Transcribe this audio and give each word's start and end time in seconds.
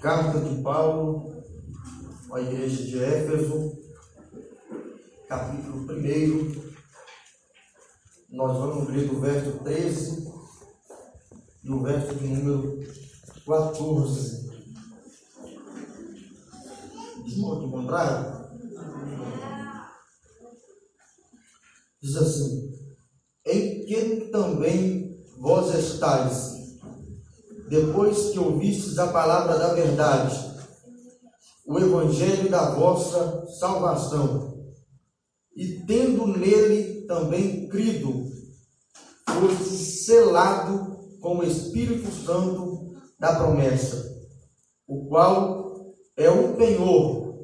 Carta 0.00 0.40
de 0.40 0.62
Paulo 0.62 1.30
à 2.32 2.40
igreja 2.40 2.84
de 2.84 3.04
Éfeso, 3.04 3.78
capítulo 5.28 5.80
1. 5.80 6.72
Nós 8.30 8.56
vamos 8.56 8.88
ler 8.88 9.08
do 9.08 9.20
verso 9.20 9.58
13 9.58 10.32
e 11.64 11.70
o 11.70 11.82
verso 11.82 12.14
de 12.14 12.28
número 12.28 12.80
14. 13.44 14.48
De 17.26 17.38
modo 17.38 17.70
contrário, 17.70 18.48
diz 22.00 22.16
assim: 22.16 22.72
Em 23.44 23.84
que 23.84 24.30
também 24.32 25.22
vós 25.36 25.74
estáis 25.74 26.59
depois 27.70 28.30
que 28.30 28.38
ouvistes 28.40 28.98
a 28.98 29.06
palavra 29.12 29.56
da 29.56 29.72
verdade, 29.72 30.36
o 31.64 31.78
evangelho 31.78 32.50
da 32.50 32.74
vossa 32.74 33.46
salvação, 33.60 34.60
e 35.54 35.84
tendo 35.86 36.26
nele 36.26 37.06
também 37.06 37.68
crido, 37.68 38.24
foste 39.24 39.76
selado 39.76 40.98
com 41.20 41.38
o 41.38 41.44
Espírito 41.44 42.10
Santo 42.10 42.92
da 43.20 43.36
promessa, 43.36 44.04
o 44.88 45.06
qual 45.06 45.94
é 46.16 46.28
o 46.28 46.54
penhor 46.56 47.38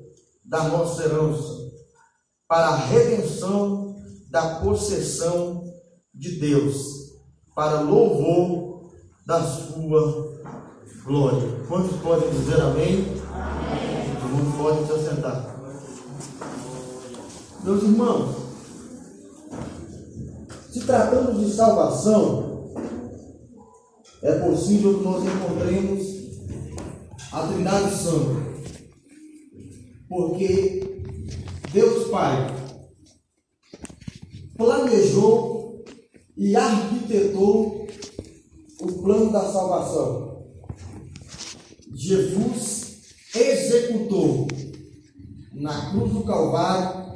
da 0.45 0.65
nossa 0.65 1.05
herança, 1.05 1.71
para 2.49 2.67
a 2.67 2.77
redenção 2.77 3.95
da 4.29 4.57
possessão 4.57 5.63
de 6.13 6.33
Deus, 6.41 6.85
para 7.55 7.81
louvor 7.81 8.66
da 9.27 9.43
sua 9.43 10.41
glória. 11.05 11.65
Quantos 11.67 12.01
podem 12.01 12.31
dizer 12.31 12.61
amém? 12.61 13.07
amém. 13.33 14.17
Todo 14.21 14.31
mundo 14.31 14.57
pode 14.57 14.87
se 14.87 14.93
assentar. 14.93 15.57
Meus 17.65 17.83
irmãos, 17.83 18.37
se 20.71 20.87
tratando 20.87 21.41
de 21.41 21.53
salvação, 21.53 22.73
é 24.23 24.33
possível 24.39 24.99
que 24.99 25.05
nós 25.05 25.25
encontremos 25.25 26.07
a 27.33 27.49
Trindade 27.49 27.97
Santa. 27.97 28.47
Porque 30.09 31.03
Deus 31.73 32.09
Pai 32.09 32.55
planejou 34.57 35.85
e 36.37 36.55
arquitetou 36.55 37.87
plano 39.07 39.31
da 39.31 39.53
salvação. 39.53 40.43
Jesus 41.95 42.97
executou 43.33 44.49
na 45.53 45.93
cruz 45.93 46.13
do 46.13 46.25
Calvário, 46.25 47.07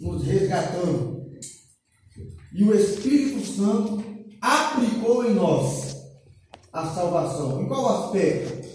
nos 0.00 0.24
resgatando. 0.24 1.30
E 2.52 2.64
o 2.64 2.74
Espírito 2.74 3.46
Santo 3.46 4.02
aplicou 4.40 5.24
em 5.24 5.34
nós 5.34 5.96
a 6.72 6.86
salvação. 6.86 7.62
Em 7.62 7.68
qual 7.68 8.06
aspecto? 8.06 8.68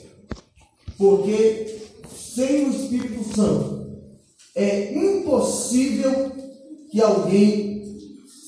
Porque 0.98 1.90
sem 2.10 2.68
o 2.68 2.70
Espírito 2.70 3.36
Santo 3.36 4.00
é 4.56 4.94
impossível 4.94 6.32
que 6.90 7.02
alguém 7.02 8.00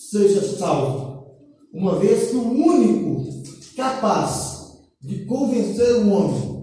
seja 0.09 0.58
salvo, 0.58 1.35
uma 1.73 2.00
vez 2.00 2.30
que 2.30 2.38
o 2.38 2.50
único 2.50 3.37
capaz 3.78 4.73
de 5.00 5.23
convencer 5.25 5.97
o 5.97 6.09
homem 6.09 6.58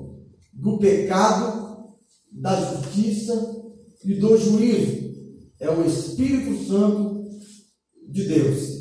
do 0.52 0.76
pecado, 0.78 1.94
da 2.32 2.56
justiça 2.56 3.62
e 4.04 4.14
do 4.14 4.36
juízo. 4.36 5.14
É 5.60 5.70
o 5.70 5.86
Espírito 5.86 6.66
Santo 6.66 7.24
de 8.08 8.24
Deus. 8.24 8.74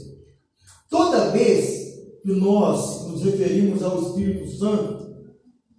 Toda 0.90 1.30
vez 1.30 1.94
que 2.24 2.31
nós 2.31 3.08
nos 3.08 3.24
referimos 3.24 3.84
ao 3.84 4.02
Espírito 4.02 4.50
Santo, 4.58 5.13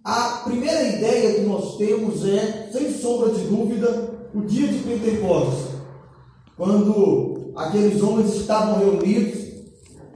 a 0.03 0.43
primeira 0.45 0.83
ideia 0.95 1.35
que 1.35 1.41
nós 1.41 1.77
temos 1.77 2.25
é, 2.25 2.69
sem 2.71 2.93
sombra 2.93 3.33
de 3.33 3.43
dúvida, 3.47 4.29
o 4.33 4.41
dia 4.41 4.67
de 4.67 4.79
Pentecostes, 4.79 5.75
quando 6.55 7.51
aqueles 7.55 8.01
homens 8.01 8.33
estavam 8.35 8.79
reunidos, 8.79 9.43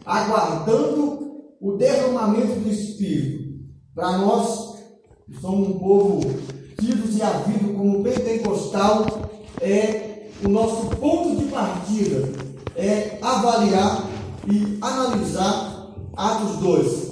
aguardando 0.06 1.19
o 1.62 1.74
derramamento 1.74 2.60
do 2.60 2.70
Espírito. 2.70 3.60
Para 3.94 4.18
nós, 4.18 4.78
que 5.26 5.40
somos 5.42 5.70
um 5.70 5.80
povo 5.80 6.22
tidos 6.80 7.18
e 7.18 7.22
havido 7.22 7.74
como 7.74 8.04
pentecostal, 8.04 9.06
é 9.62 10.30
o 10.44 10.48
nosso 10.48 10.88
ponto 10.96 11.36
de 11.36 11.46
partida, 11.52 12.30
é 12.76 13.18
avaliar 13.22 14.08
e 14.50 14.78
analisar 14.82 15.94
Atos 16.16 16.58
2. 16.58 17.10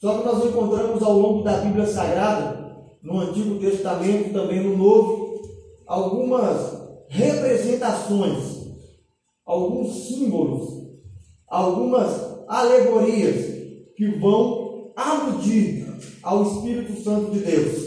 Só 0.00 0.18
que 0.18 0.26
nós 0.26 0.44
encontramos 0.44 1.02
ao 1.02 1.18
longo 1.18 1.42
da 1.42 1.58
Bíblia 1.58 1.86
Sagrada, 1.86 2.66
no 3.02 3.20
Antigo 3.20 3.58
Testamento, 3.58 4.32
também 4.32 4.62
no 4.62 4.76
Novo, 4.76 5.40
algumas 5.86 6.76
representações, 7.08 8.66
alguns 9.44 10.08
símbolos, 10.08 10.86
algumas 11.46 12.35
alegorias 12.48 13.44
que 13.96 14.18
vão 14.18 14.92
aludir 14.96 15.86
ao 16.22 16.42
Espírito 16.42 17.02
Santo 17.02 17.30
de 17.30 17.40
Deus. 17.40 17.86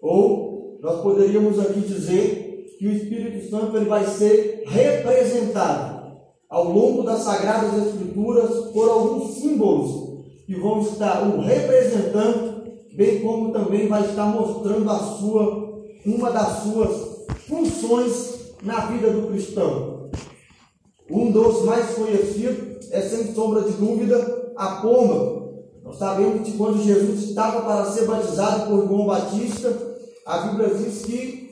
Ou 0.00 0.78
nós 0.80 1.00
poderíamos 1.00 1.58
aqui 1.58 1.80
dizer 1.80 2.76
que 2.78 2.86
o 2.86 2.92
Espírito 2.92 3.50
Santo 3.50 3.76
ele 3.76 3.86
vai 3.86 4.06
ser 4.06 4.64
representado 4.66 5.98
ao 6.48 6.72
longo 6.72 7.02
das 7.02 7.20
sagradas 7.20 7.86
escrituras 7.86 8.70
por 8.72 8.88
alguns 8.88 9.34
símbolos 9.36 10.24
que 10.46 10.54
vão 10.54 10.80
estar 10.80 11.22
o 11.24 11.40
representando, 11.40 12.72
bem 12.94 13.20
como 13.20 13.52
também 13.52 13.86
vai 13.86 14.02
estar 14.04 14.26
mostrando 14.26 14.88
a 14.90 14.98
sua 14.98 15.68
uma 16.06 16.30
das 16.30 16.62
suas 16.62 17.26
funções 17.46 18.54
na 18.62 18.86
vida 18.86 19.10
do 19.10 19.28
cristão. 19.28 20.10
Um 21.10 21.30
dos 21.30 21.64
mais 21.64 21.94
conhecidos 21.94 22.67
é 22.90 23.00
sem 23.00 23.34
sombra 23.34 23.62
de 23.62 23.72
dúvida 23.72 24.52
a 24.56 24.76
pomba. 24.76 25.38
Nós 25.84 25.96
sabemos 25.96 26.46
que 26.46 26.56
quando 26.56 26.82
Jesus 26.82 27.30
estava 27.30 27.62
para 27.62 27.90
ser 27.90 28.06
batizado 28.06 28.66
por 28.66 28.86
João 28.86 29.06
Batista, 29.06 29.72
a 30.26 30.38
Bíblia 30.38 30.74
diz 30.74 31.02
que 31.02 31.50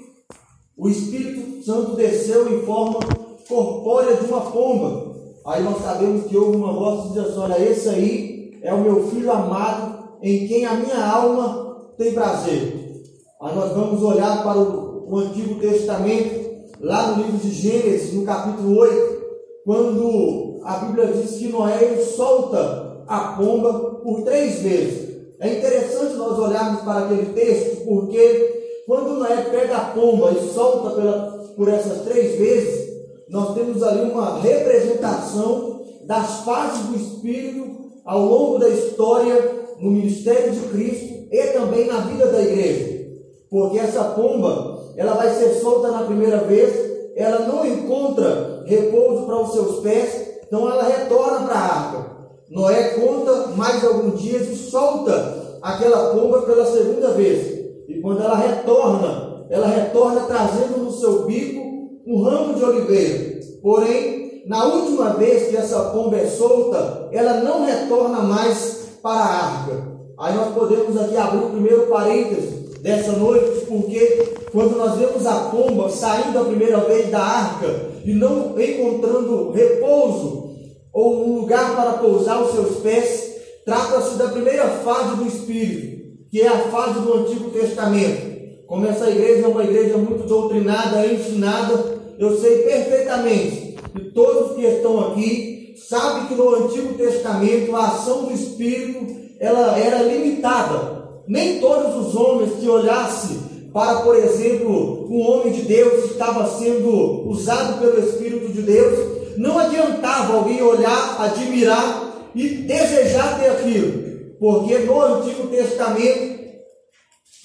o 0.77 0.89
Espírito 0.89 1.65
Santo 1.65 1.97
desceu 1.97 2.53
em 2.53 2.63
forma 2.67 3.01
corpórea 3.49 4.17
de 4.17 4.27
uma 4.27 4.41
pomba. 4.43 5.17
Aí 5.47 5.63
nós 5.63 5.81
sabemos 5.83 6.27
que 6.27 6.37
houve 6.37 6.57
uma 6.57 6.73
voz 6.73 7.05
que 7.05 7.13
diz 7.15 7.31
assim: 7.31 7.39
Olha, 7.39 7.63
esse 7.63 7.89
aí 7.89 8.59
é 8.63 8.75
o 8.75 8.83
meu 8.83 9.07
filho 9.09 9.33
amado, 9.33 10.19
em 10.21 10.47
quem 10.47 10.67
a 10.67 10.75
minha 10.75 11.07
alma 11.07 11.93
tem 11.97 12.13
prazer. 12.13 13.03
Aí 13.41 13.55
nós 13.55 13.73
vamos 13.73 14.03
olhar 14.03 14.43
para 14.43 14.59
o, 14.59 15.07
o 15.09 15.19
Antigo 15.19 15.61
Testamento, 15.61 16.69
lá 16.81 17.13
no 17.13 17.23
livro 17.23 17.39
de 17.39 17.51
Gênesis, 17.51 18.13
no 18.13 18.25
capítulo 18.25 18.77
8, 18.79 19.23
quando 19.65 20.46
a 20.67 20.79
Bíblia 20.79 21.07
diz 21.07 21.39
que 21.39 21.49
Noé 21.49 21.97
solta 22.17 23.05
a 23.07 23.35
pomba 23.37 24.01
por 24.03 24.23
três 24.23 24.63
vezes. 24.63 25.17
É 25.39 25.59
interessante 25.59 26.15
nós 26.15 26.37
olharmos 26.37 26.83
para 26.83 27.05
aquele 27.05 27.33
texto, 27.33 27.85
porque 27.85 28.83
quando 28.85 29.15
Noé 29.15 29.43
pega 29.51 29.77
a 29.77 29.85
pomba 29.91 30.33
e 30.33 30.53
solta 30.53 30.91
pela, 30.91 31.45
por 31.57 31.69
essas 31.69 32.03
três 32.03 32.37
vezes, 32.37 32.97
nós 33.29 33.55
temos 33.55 33.81
ali 33.81 34.11
uma 34.11 34.41
representação 34.41 35.83
das 36.05 36.41
fases 36.41 36.87
do 36.87 36.97
Espírito 36.97 37.93
ao 38.05 38.25
longo 38.25 38.59
da 38.59 38.69
história 38.69 39.67
no 39.81 39.91
ministério 39.93 40.51
de 40.51 40.61
Cristo 40.69 41.29
e 41.31 41.43
também 41.53 41.87
na 41.87 42.01
vida 42.01 42.27
da 42.27 42.43
igreja. 42.43 43.07
Porque 43.49 43.79
essa 43.79 44.03
pomba, 44.03 44.95
ela 44.97 45.15
vai 45.15 45.33
ser 45.33 45.61
solta 45.61 45.93
na 45.93 46.03
primeira 46.03 46.39
vez, 46.39 47.13
ela 47.15 47.47
não 47.47 47.65
encontra 47.65 48.65
repouso 48.67 49.27
para 49.27 49.43
os 49.43 49.53
seus 49.53 49.81
pés, 49.81 50.36
então 50.47 50.71
ela 50.71 50.85
retorna 50.85 51.47
para 51.47 51.55
a 51.55 51.75
arca. 51.75 52.17
Noé 52.49 52.91
conta 52.91 53.49
mais 53.57 53.85
alguns 53.85 54.21
dias 54.21 54.49
e 54.49 54.57
solta 54.57 55.59
aquela 55.61 56.15
pomba 56.15 56.43
pela 56.43 56.65
segunda 56.65 57.11
vez. 57.13 57.57
E 57.89 58.01
quando 58.01 58.23
ela 58.23 58.37
retorna, 58.37 59.47
ela 59.51 59.67
retorna 59.67 60.21
trazendo 60.23 60.79
no 60.79 60.93
seu 60.93 61.25
bico 61.25 61.61
um 62.07 62.23
ramo 62.23 62.55
de 62.55 62.65
oliveira. 62.65 63.41
Porém, 63.61 64.45
na 64.47 64.65
última 64.65 65.15
vez 65.15 65.49
que 65.49 65.57
essa 65.57 65.91
pomba 65.91 66.17
é 66.17 66.27
solta, 66.27 67.09
ela 67.11 67.41
não 67.41 67.65
retorna 67.65 68.21
mais 68.21 68.87
para 69.03 69.21
a 69.21 69.45
arca. 69.45 69.97
Aí 70.19 70.35
nós 70.35 70.55
podemos 70.55 70.97
aqui 70.97 71.17
abrir 71.17 71.45
o 71.45 71.51
primeiro 71.51 71.87
parênteses 71.89 72.81
dessa 72.81 73.13
noite, 73.13 73.67
porque 73.67 74.35
quando 74.53 74.77
nós 74.77 74.95
vemos 74.97 75.27
a 75.27 75.51
pomba 75.51 75.89
saindo 75.91 76.39
a 76.39 76.45
primeira 76.45 76.79
vez 76.79 77.11
da 77.11 77.21
arca, 77.21 77.96
e 78.07 78.15
não 78.15 78.55
encontrando 78.59 79.51
repouso 79.51 80.55
ou 80.93 81.27
um 81.27 81.41
lugar 81.41 81.75
para 81.75 81.95
pousar 81.95 82.41
os 82.41 82.53
seus 82.53 82.77
pés, 82.77 83.35
trata-se 83.65 84.17
da 84.17 84.29
primeira 84.29 84.69
fase 84.69 85.17
do 85.17 85.27
Espírito. 85.27 85.97
que 86.31 86.41
é 86.41 86.49
a 86.49 86.71
fase 86.71 87.01
do 87.01 87.15
Antigo 87.15 87.51
Testamento. 87.51 88.37
Como 88.67 88.87
essa 88.87 89.09
igreja 89.09 89.47
é 89.47 89.49
uma 89.49 89.65
igreja 89.65 89.97
muito 89.97 90.27
doutrinada, 90.27 91.07
ensinada, 91.07 91.99
eu 92.19 92.39
sei 92.39 92.59
perfeitamente 92.59 93.77
que 93.93 94.11
todos 94.11 94.57
que 94.57 94.63
estão 94.63 95.09
aqui 95.09 95.75
sabem 95.89 96.27
que 96.27 96.35
no 96.35 96.55
Antigo 96.55 96.95
Testamento 96.95 97.75
a 97.75 97.87
ação 97.87 98.25
do 98.25 98.33
Espírito 98.33 99.07
ela 99.39 99.79
era 99.79 100.03
limitada. 100.03 101.21
Nem 101.27 101.61
todos 101.61 102.07
os 102.07 102.15
homens 102.15 102.55
que 102.61 102.69
olhassem 102.69 103.56
para, 103.77 104.01
por 104.01 104.17
exemplo, 104.17 105.07
um 105.11 105.21
homem 105.21 105.53
de 105.53 105.61
Deus 105.61 106.05
que 106.05 106.13
estava 106.13 106.49
sendo 106.49 107.29
usado 107.29 107.79
pelo 107.79 108.09
Espírito 108.09 108.51
de 108.51 108.63
Deus, 108.63 109.37
não 109.37 109.59
adiantava 109.59 110.33
alguém 110.33 110.63
olhar, 110.63 111.21
admirar 111.21 112.31
e 112.35 112.49
desejar 112.49 113.39
ter 113.39 113.51
aquilo, 113.51 114.39
porque 114.41 114.79
no 114.79 114.99
Antigo 114.99 115.49
Testamento 115.49 116.41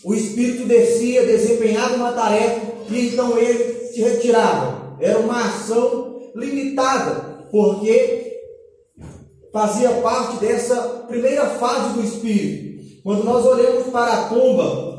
o 0.05 0.13
Espírito 0.13 0.65
descia, 0.65 1.25
desempenhava 1.25 1.95
uma 1.95 2.13
tarefa 2.13 2.61
e 2.89 3.09
então 3.09 3.37
ele 3.37 3.87
se 3.87 4.01
retirava. 4.01 4.95
Era 5.01 5.19
uma 5.19 5.37
ação 5.37 6.31
limitada, 6.33 7.45
porque 7.51 8.39
fazia 9.51 9.89
parte 9.95 10.37
dessa 10.37 10.77
primeira 11.09 11.45
fase 11.45 11.95
do 11.95 12.03
Espírito. 12.05 13.01
Quando 13.03 13.25
nós 13.25 13.45
olhamos 13.45 13.87
para 13.87 14.13
a 14.13 14.25
pomba, 14.29 14.90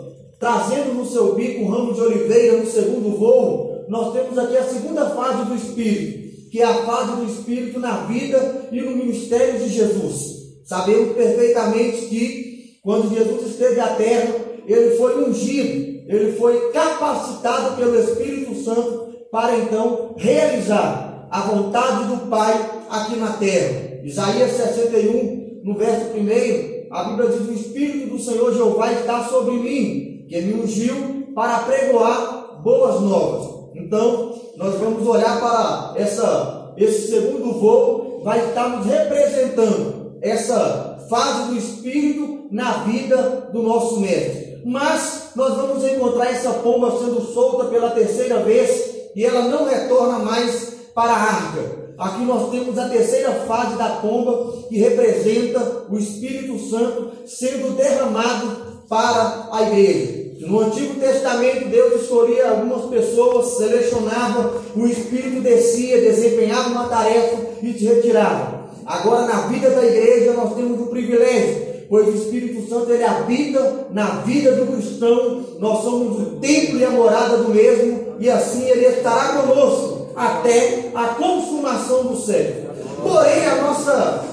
trazendo 0.43 0.95
no 0.95 1.07
seu 1.07 1.37
bico 1.37 1.63
um 1.63 1.69
ramo 1.69 1.95
de 1.95 2.01
oliveira 2.01 2.57
no 2.57 2.67
segundo 2.67 3.17
voo, 3.17 3.85
nós 3.89 4.13
temos 4.13 4.37
aqui 4.37 4.57
a 4.57 4.65
segunda 4.65 5.11
fase 5.11 5.45
do 5.45 5.55
Espírito, 5.55 6.51
que 6.51 6.61
é 6.61 6.65
a 6.65 6.83
fase 6.85 7.13
do 7.13 7.31
Espírito 7.31 7.79
na 7.79 7.99
vida 8.07 8.69
e 8.73 8.81
no 8.81 8.97
ministério 8.97 9.61
de 9.61 9.69
Jesus. 9.69 10.43
Sabemos 10.65 11.15
perfeitamente 11.15 12.07
que 12.07 12.77
quando 12.83 13.15
Jesus 13.15 13.53
esteve 13.53 13.79
à 13.79 13.95
terra, 13.95 14.35
ele 14.67 14.97
foi 14.97 15.23
ungido, 15.23 16.11
ele 16.13 16.33
foi 16.33 16.73
capacitado 16.73 17.77
pelo 17.77 17.97
Espírito 18.01 18.65
Santo 18.65 19.13
para 19.31 19.57
então 19.57 20.17
realizar 20.19 21.29
a 21.31 21.41
vontade 21.43 22.09
do 22.09 22.29
Pai 22.29 22.53
aqui 22.91 23.15
na 23.15 23.35
terra. 23.35 24.01
Isaías 24.03 24.51
61, 24.51 25.61
no 25.63 25.79
verso 25.79 26.07
1, 26.17 26.89
a 26.91 27.05
Bíblia 27.05 27.29
diz: 27.29 27.49
O 27.49 27.53
Espírito 27.53 28.09
do 28.09 28.19
Senhor 28.19 28.53
Jeová 28.53 28.93
está 28.93 29.29
sobre 29.29 29.53
mim 29.53 30.12
que 30.33 30.41
me 30.41 30.55
ungiu 30.63 31.27
para 31.35 31.59
pregoar 31.59 32.63
boas 32.63 33.03
novas. 33.03 33.69
Então, 33.75 34.35
nós 34.57 34.77
vamos 34.77 35.07
olhar 35.07 35.39
para 35.39 35.93
essa, 35.97 36.73
esse 36.79 37.11
segundo 37.11 37.61
voo, 37.61 38.23
vai 38.25 38.49
estar 38.49 38.69
nos 38.71 38.87
representando 38.87 40.17
essa 40.23 41.07
fase 41.11 41.49
do 41.49 41.59
Espírito 41.59 42.47
na 42.51 42.85
vida 42.85 43.51
do 43.53 43.63
nosso 43.63 44.01
mestre. 44.01 44.63
Mas 44.65 45.33
nós 45.37 45.55
vamos 45.55 45.85
encontrar 45.85 46.31
essa 46.31 46.51
pomba 46.55 46.99
sendo 46.99 47.21
solta 47.35 47.67
pela 47.67 47.91
terceira 47.91 48.43
vez 48.43 49.11
e 49.15 49.25
ela 49.25 49.43
não 49.49 49.67
retorna 49.67 50.19
mais 50.21 50.77
para 50.95 51.13
a 51.13 51.23
arca. 51.23 51.83
Aqui 51.99 52.25
nós 52.25 52.51
temos 52.51 52.79
a 52.79 52.89
terceira 52.89 53.33
fase 53.47 53.77
da 53.77 53.97
pomba 53.97 54.67
que 54.69 54.79
representa 54.79 55.85
o 55.91 55.99
Espírito 55.99 56.59
Santo 56.71 57.11
sendo 57.27 57.77
derramado 57.77 58.87
para 58.89 59.49
a 59.53 59.63
igreja. 59.63 60.22
No 60.47 60.61
Antigo 60.61 60.99
Testamento, 60.99 61.69
Deus 61.69 62.03
escolhia 62.03 62.51
algumas 62.51 62.87
pessoas, 62.87 63.59
selecionava, 63.59 64.61
o 64.75 64.87
Espírito 64.87 65.41
descia, 65.41 66.01
desempenhava 66.01 66.71
uma 66.71 66.89
tarefa 66.89 67.37
e 67.63 67.73
te 67.73 67.85
retirava. 67.85 68.63
Agora, 68.85 69.27
na 69.27 69.43
vida 69.43 69.71
da 69.71 69.85
igreja, 69.85 70.33
nós 70.33 70.55
temos 70.55 70.81
o 70.81 70.87
privilégio, 70.87 71.85
pois 71.89 72.09
o 72.09 72.17
Espírito 72.17 72.69
Santo 72.69 72.91
ele 72.91 73.05
habita 73.05 73.87
na 73.93 74.07
vida 74.23 74.53
do 74.53 74.73
cristão, 74.73 75.45
nós 75.61 75.83
somos 75.83 76.21
o 76.21 76.31
templo 76.41 76.79
e 76.79 76.85
a 76.85 76.91
morada 76.91 77.37
do 77.37 77.51
mesmo, 77.51 78.17
e 78.19 78.29
assim 78.29 78.69
ele 78.69 78.87
estará 78.87 79.41
conosco 79.41 80.09
até 80.17 80.91
a 80.93 81.09
consumação 81.09 82.05
do 82.05 82.17
século. 82.17 82.73
Porém, 83.03 83.47
a 83.47 83.63
nossa 83.63 84.25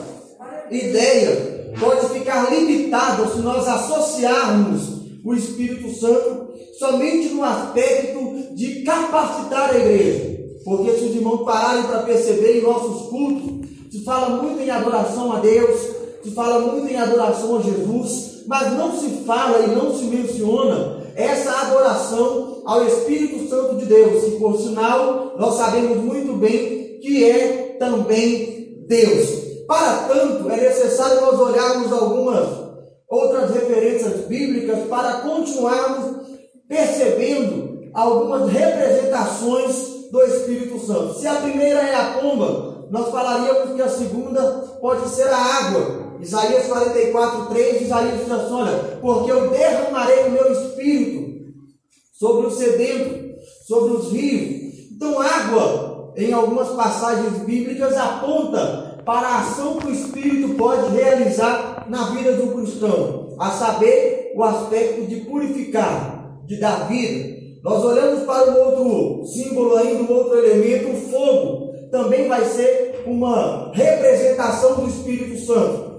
ideia 0.72 1.70
pode 1.80 2.10
ficar 2.10 2.52
limitada 2.52 3.28
se 3.28 3.40
nós 3.40 3.68
associarmos 3.68 4.99
o 5.24 5.33
Espírito 5.33 5.94
Santo 6.00 6.50
somente 6.77 7.30
no 7.30 7.44
aspecto 7.44 8.56
de 8.56 8.83
capacitar 8.83 9.71
a 9.71 9.77
igreja. 9.77 10.39
Porque 10.63 10.92
se 10.92 11.06
os 11.06 11.16
irmãos 11.16 11.44
pararem 11.44 11.83
para 11.83 12.04
perceber 12.04 12.60
em 12.60 12.63
nossos 12.63 13.10
cultos, 13.10 13.69
se 13.92 14.04
fala 14.04 14.42
muito 14.42 14.62
em 14.62 14.69
adoração 14.69 15.31
a 15.31 15.39
Deus, 15.39 15.80
se 16.24 16.31
fala 16.31 16.60
muito 16.60 16.92
em 16.92 16.95
adoração 16.95 17.57
a 17.57 17.62
Jesus, 17.62 18.44
mas 18.48 18.74
não 18.74 19.00
se 19.00 19.10
fala 19.25 19.60
e 19.63 19.75
não 19.75 19.95
se 19.95 20.06
menciona 20.06 21.00
essa 21.16 21.51
adoração 21.51 22.62
ao 22.65 22.86
Espírito 22.86 23.50
Santo 23.50 23.77
de 23.77 23.86
Deus, 23.86 24.24
que 24.24 24.31
por 24.39 24.57
sinal 24.57 25.36
nós 25.38 25.56
sabemos 25.56 25.98
muito 25.98 26.33
bem 26.38 27.00
que 27.01 27.24
é 27.24 27.75
também 27.80 28.86
Deus. 28.88 29.50
Para 29.68 30.07
tanto, 30.07 30.50
é 30.50 30.57
necessário 30.57 31.22
nós 31.22 31.39
olharmos 31.39 31.92
algumas 31.92 32.59
outras 33.10 33.52
referências 33.52 34.28
bíblicas 34.28 34.88
para 34.88 35.14
continuarmos 35.22 36.28
percebendo 36.68 37.90
algumas 37.94 38.52
representações 38.52 40.10
do 40.12 40.22
Espírito 40.24 40.80
Santo. 40.80 41.16
Se 41.16 41.28
a 41.28 41.36
primeira 41.36 41.80
é 41.80 41.96
a 41.96 42.20
pomba, 42.20 42.88
nós 42.92 43.10
falaríamos 43.10 43.76
que 43.76 43.82
a 43.82 43.90
segunda 43.90 44.42
pode 44.80 45.10
ser 45.10 45.28
a 45.28 45.38
água. 45.38 46.10
Isaías 46.22 46.68
44, 46.68 47.46
3, 47.48 47.82
Isaías 47.82 48.20
diz 48.20 48.32
assim: 48.32 48.54
olha, 48.54 49.00
porque 49.02 49.32
eu 49.32 49.50
derramarei 49.50 50.26
o 50.26 50.32
meu 50.32 50.52
espírito 50.52 51.54
sobre 52.14 52.48
o 52.48 52.52
sedento, 52.52 53.40
sobre 53.66 53.94
os 53.94 54.12
rios. 54.12 54.92
Então, 54.92 55.22
água, 55.22 56.14
em 56.18 56.34
algumas 56.34 56.70
passagens 56.70 57.38
bíblicas, 57.46 57.96
aponta 57.96 59.02
para 59.06 59.28
a 59.28 59.40
ação 59.40 59.78
que 59.78 59.88
o 59.88 59.94
Espírito 59.94 60.56
pode 60.56 60.94
realizar 60.94 61.79
na 61.89 62.03
vida 62.12 62.33
do 62.33 62.53
cristão, 62.53 63.36
a 63.39 63.50
saber, 63.51 64.33
o 64.36 64.44
aspecto 64.44 65.07
de 65.07 65.18
purificar, 65.21 66.39
de 66.45 66.59
dar 66.59 66.88
vida. 66.88 67.38
Nós 67.63 67.83
olhamos 67.83 68.24
para 68.24 68.51
um 68.51 68.57
outro 68.57 69.25
símbolo 69.25 69.75
ainda, 69.75 70.03
um 70.03 70.15
outro 70.15 70.38
elemento, 70.38 70.91
o 70.91 71.12
fogo, 71.12 71.74
também 71.91 72.27
vai 72.27 72.45
ser 72.45 73.03
uma 73.06 73.71
representação 73.74 74.75
do 74.75 74.88
Espírito 74.88 75.45
Santo. 75.45 75.89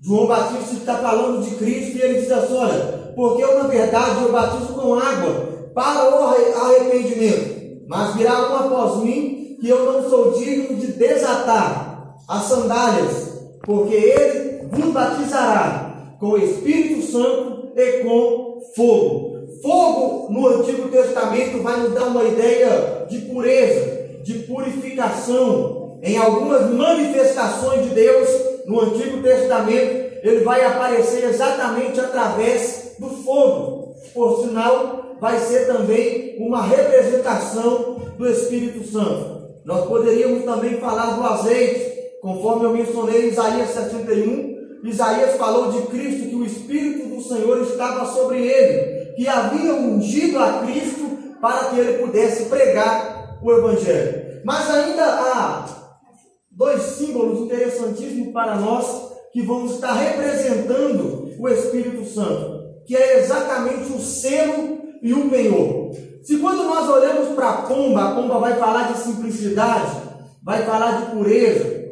João 0.00 0.26
Batista 0.26 0.74
está 0.74 0.96
falando 0.96 1.44
de 1.44 1.54
Cristo 1.56 1.96
e 1.96 2.02
ele 2.02 2.20
diz 2.20 2.30
assim: 2.30 2.56
olha, 2.56 3.12
porque 3.16 3.42
eu, 3.42 3.58
na 3.58 3.68
verdade, 3.68 4.22
eu 4.22 4.32
batizo 4.32 4.74
com 4.74 4.94
água 4.94 5.70
para 5.74 6.10
o 6.10 6.24
arrependimento, 6.24 7.84
mas 7.88 8.14
virá 8.14 8.50
um 8.50 8.56
após 8.56 9.02
mim 9.02 9.56
que 9.60 9.68
eu 9.68 9.92
não 9.92 10.08
sou 10.08 10.32
digno 10.32 10.76
de 10.76 10.88
desatar 10.92 12.16
as 12.28 12.42
sandálias, 12.44 13.40
porque 13.64 13.94
ele 13.94 14.43
vos 14.74 14.92
batizará 14.92 16.16
com 16.18 16.30
o 16.30 16.38
Espírito 16.38 17.02
Santo 17.02 17.72
e 17.76 18.04
com 18.04 18.60
fogo. 18.74 19.34
Fogo 19.62 20.32
no 20.32 20.46
Antigo 20.48 20.88
Testamento 20.88 21.62
vai 21.62 21.80
nos 21.80 21.94
dar 21.94 22.04
uma 22.04 22.24
ideia 22.24 23.06
de 23.08 23.18
pureza, 23.22 24.20
de 24.22 24.40
purificação. 24.40 25.98
Em 26.02 26.18
algumas 26.18 26.70
manifestações 26.70 27.84
de 27.84 27.94
Deus 27.94 28.28
no 28.66 28.80
Antigo 28.80 29.22
Testamento, 29.22 30.04
ele 30.22 30.44
vai 30.44 30.64
aparecer 30.64 31.24
exatamente 31.24 32.00
através 32.00 32.94
do 32.98 33.08
fogo. 33.08 33.94
Por 34.12 34.44
sinal, 34.44 35.16
vai 35.20 35.38
ser 35.38 35.66
também 35.66 36.36
uma 36.38 36.62
representação 36.62 38.00
do 38.18 38.28
Espírito 38.28 38.86
Santo. 38.86 39.44
Nós 39.64 39.86
poderíamos 39.86 40.44
também 40.44 40.78
falar 40.78 41.16
do 41.16 41.22
azeite, 41.22 41.92
conforme 42.20 42.64
eu 42.64 42.72
mencionei 42.72 43.26
em 43.26 43.28
Isaías 43.28 43.70
61, 43.70 44.53
Isaías 44.90 45.36
falou 45.36 45.72
de 45.72 45.86
Cristo 45.86 46.28
que 46.28 46.36
o 46.36 46.44
Espírito 46.44 47.08
do 47.08 47.22
Senhor 47.22 47.62
estava 47.62 48.04
sobre 48.06 48.46
ele, 48.46 49.14
que 49.14 49.26
havia 49.26 49.72
ungido 49.74 50.38
a 50.38 50.62
Cristo 50.64 51.36
para 51.40 51.70
que 51.70 51.80
ele 51.80 52.04
pudesse 52.04 52.44
pregar 52.46 53.38
o 53.42 53.50
Evangelho. 53.50 54.42
Mas 54.44 54.68
ainda 54.68 55.04
há 55.04 55.66
dois 56.50 56.82
símbolos 56.82 57.40
interessantíssimos 57.40 58.32
para 58.32 58.56
nós 58.56 59.12
que 59.32 59.42
vão 59.42 59.66
estar 59.66 59.92
representando 59.92 61.30
o 61.38 61.48
Espírito 61.48 62.04
Santo, 62.04 62.84
que 62.86 62.94
é 62.94 63.20
exatamente 63.20 63.92
o 63.92 63.98
selo 63.98 64.78
e 65.02 65.12
o 65.12 65.28
penhor. 65.30 65.92
Se 66.22 66.38
quando 66.38 66.64
nós 66.64 66.88
olhamos 66.88 67.34
para 67.34 67.50
a 67.50 67.62
pomba, 67.62 68.02
a 68.02 68.14
pomba 68.14 68.38
vai 68.38 68.56
falar 68.56 68.92
de 68.92 68.98
simplicidade, 68.98 69.96
vai 70.42 70.64
falar 70.64 71.00
de 71.00 71.16
pureza, 71.16 71.84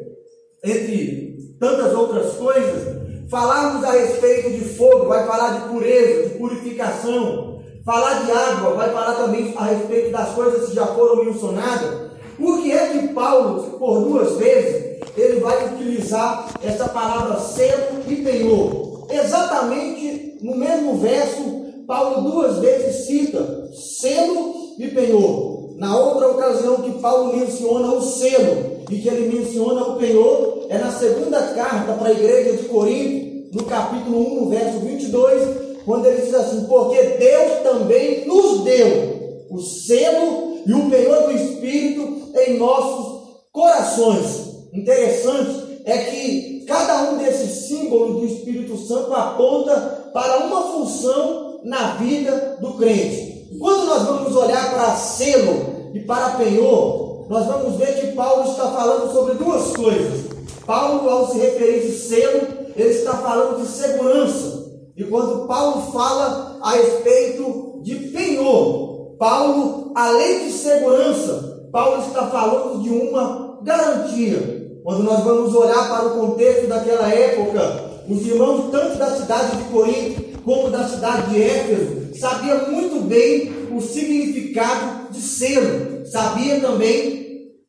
entre 0.63 1.22
tantas 1.59 1.93
outras 1.93 2.33
coisas. 2.33 3.03
Falarmos 3.29 3.83
a 3.83 3.91
respeito 3.91 4.51
de 4.51 4.65
fogo, 4.75 5.05
vai 5.05 5.25
falar 5.25 5.59
de 5.59 5.69
pureza, 5.69 6.29
de 6.29 6.35
purificação. 6.37 7.61
Falar 7.85 8.25
de 8.25 8.31
água, 8.31 8.75
vai 8.75 8.89
falar 8.91 9.13
também 9.15 9.53
a 9.57 9.65
respeito 9.65 10.11
das 10.11 10.29
coisas 10.29 10.69
que 10.69 10.75
já 10.75 10.87
foram 10.87 11.25
mencionadas. 11.25 12.11
Por 12.37 12.61
que 12.61 12.71
é 12.71 12.87
que 12.87 13.07
Paulo, 13.09 13.77
por 13.77 14.01
duas 14.01 14.37
vezes, 14.37 15.01
ele 15.17 15.39
vai 15.39 15.73
utilizar 15.73 16.47
essa 16.63 16.87
palavra 16.89 17.39
selo 17.39 18.01
e 18.07 18.15
penhor? 18.17 18.93
exatamente 19.13 20.37
no 20.41 20.55
mesmo 20.55 20.97
verso, 20.97 21.63
Paulo 21.87 22.29
duas 22.29 22.57
vezes 22.57 23.05
cita 23.05 23.69
selo 23.73 24.75
e 24.77 24.87
penhor. 24.89 25.75
Na 25.77 25.97
outra 25.97 26.29
ocasião 26.29 26.77
que 26.77 26.99
Paulo 26.99 27.35
menciona 27.35 27.93
o 27.93 28.01
selo 28.01 28.72
e 28.89 28.97
que 28.99 29.07
ele 29.07 29.35
menciona 29.35 29.83
o 29.83 29.97
penhor, 29.97 30.65
é 30.69 30.77
na 30.77 30.91
segunda 30.91 31.41
carta 31.53 31.93
para 31.93 32.09
a 32.09 32.13
igreja 32.13 32.57
de 32.57 32.69
Corinto, 32.69 33.55
no 33.57 33.63
capítulo 33.65 34.19
1, 34.19 34.41
no 34.41 34.49
verso 34.49 34.79
22, 34.79 35.63
quando 35.85 36.05
ele 36.05 36.21
diz 36.21 36.33
assim: 36.33 36.65
Porque 36.65 37.01
Deus 37.01 37.61
também 37.63 38.25
nos 38.25 38.63
deu 38.63 39.45
o 39.49 39.59
selo 39.59 40.57
e 40.65 40.73
o 40.73 40.89
penhor 40.89 41.23
do 41.23 41.31
Espírito 41.31 42.31
em 42.35 42.57
nossos 42.57 43.23
corações. 43.51 44.53
Interessante 44.73 45.81
é 45.85 45.97
que 45.97 46.65
cada 46.67 47.11
um 47.11 47.17
desses 47.17 47.67
símbolos 47.67 48.21
do 48.21 48.25
Espírito 48.25 48.77
Santo 48.77 49.13
aponta 49.13 50.09
para 50.13 50.45
uma 50.45 50.61
função 50.61 51.59
na 51.63 51.95
vida 51.95 52.57
do 52.59 52.73
crente. 52.73 53.47
Quando 53.59 53.85
nós 53.85 54.03
vamos 54.03 54.35
olhar 54.35 54.71
para 54.73 54.95
selo 54.95 55.91
e 55.93 55.99
para 55.99 56.31
penhor, 56.31 57.02
nós 57.29 57.45
vamos 57.45 57.77
ver 57.77 57.99
que 57.99 58.15
Paulo 58.15 58.49
está 58.51 58.67
falando 58.71 59.11
sobre 59.11 59.35
duas 59.35 59.71
coisas. 59.75 60.25
Paulo, 60.65 61.09
ao 61.09 61.31
se 61.31 61.39
referir 61.39 61.81
de 61.81 61.91
selo, 61.97 62.47
ele 62.75 62.89
está 62.89 63.13
falando 63.13 63.61
de 63.61 63.67
segurança. 63.67 64.71
E 64.95 65.03
quando 65.03 65.47
Paulo 65.47 65.91
fala 65.91 66.59
a 66.61 66.71
respeito 66.71 67.79
de 67.81 67.95
penhor, 67.95 69.15
Paulo, 69.17 69.91
além 69.95 70.47
de 70.47 70.53
segurança, 70.53 71.67
Paulo 71.71 72.03
está 72.05 72.27
falando 72.27 72.81
de 72.81 72.89
uma 72.89 73.59
garantia. 73.63 74.79
Quando 74.83 75.03
nós 75.03 75.23
vamos 75.23 75.55
olhar 75.55 75.89
para 75.89 76.07
o 76.07 76.19
contexto 76.19 76.67
daquela 76.67 77.07
época, 77.07 77.93
os 78.09 78.25
irmãos, 78.25 78.69
tanto 78.69 78.97
da 78.97 79.15
cidade 79.15 79.57
de 79.57 79.63
Corinto 79.71 80.39
como 80.43 80.69
da 80.69 80.87
cidade 80.87 81.31
de 81.31 81.41
Éfeso, 81.41 82.02
sabiam 82.19 82.71
muito 82.71 83.01
bem 83.07 83.51
o 83.71 83.81
significado 83.81 85.11
de 85.11 85.21
selo, 85.21 86.05
sabia 86.05 86.59
também 86.59 87.23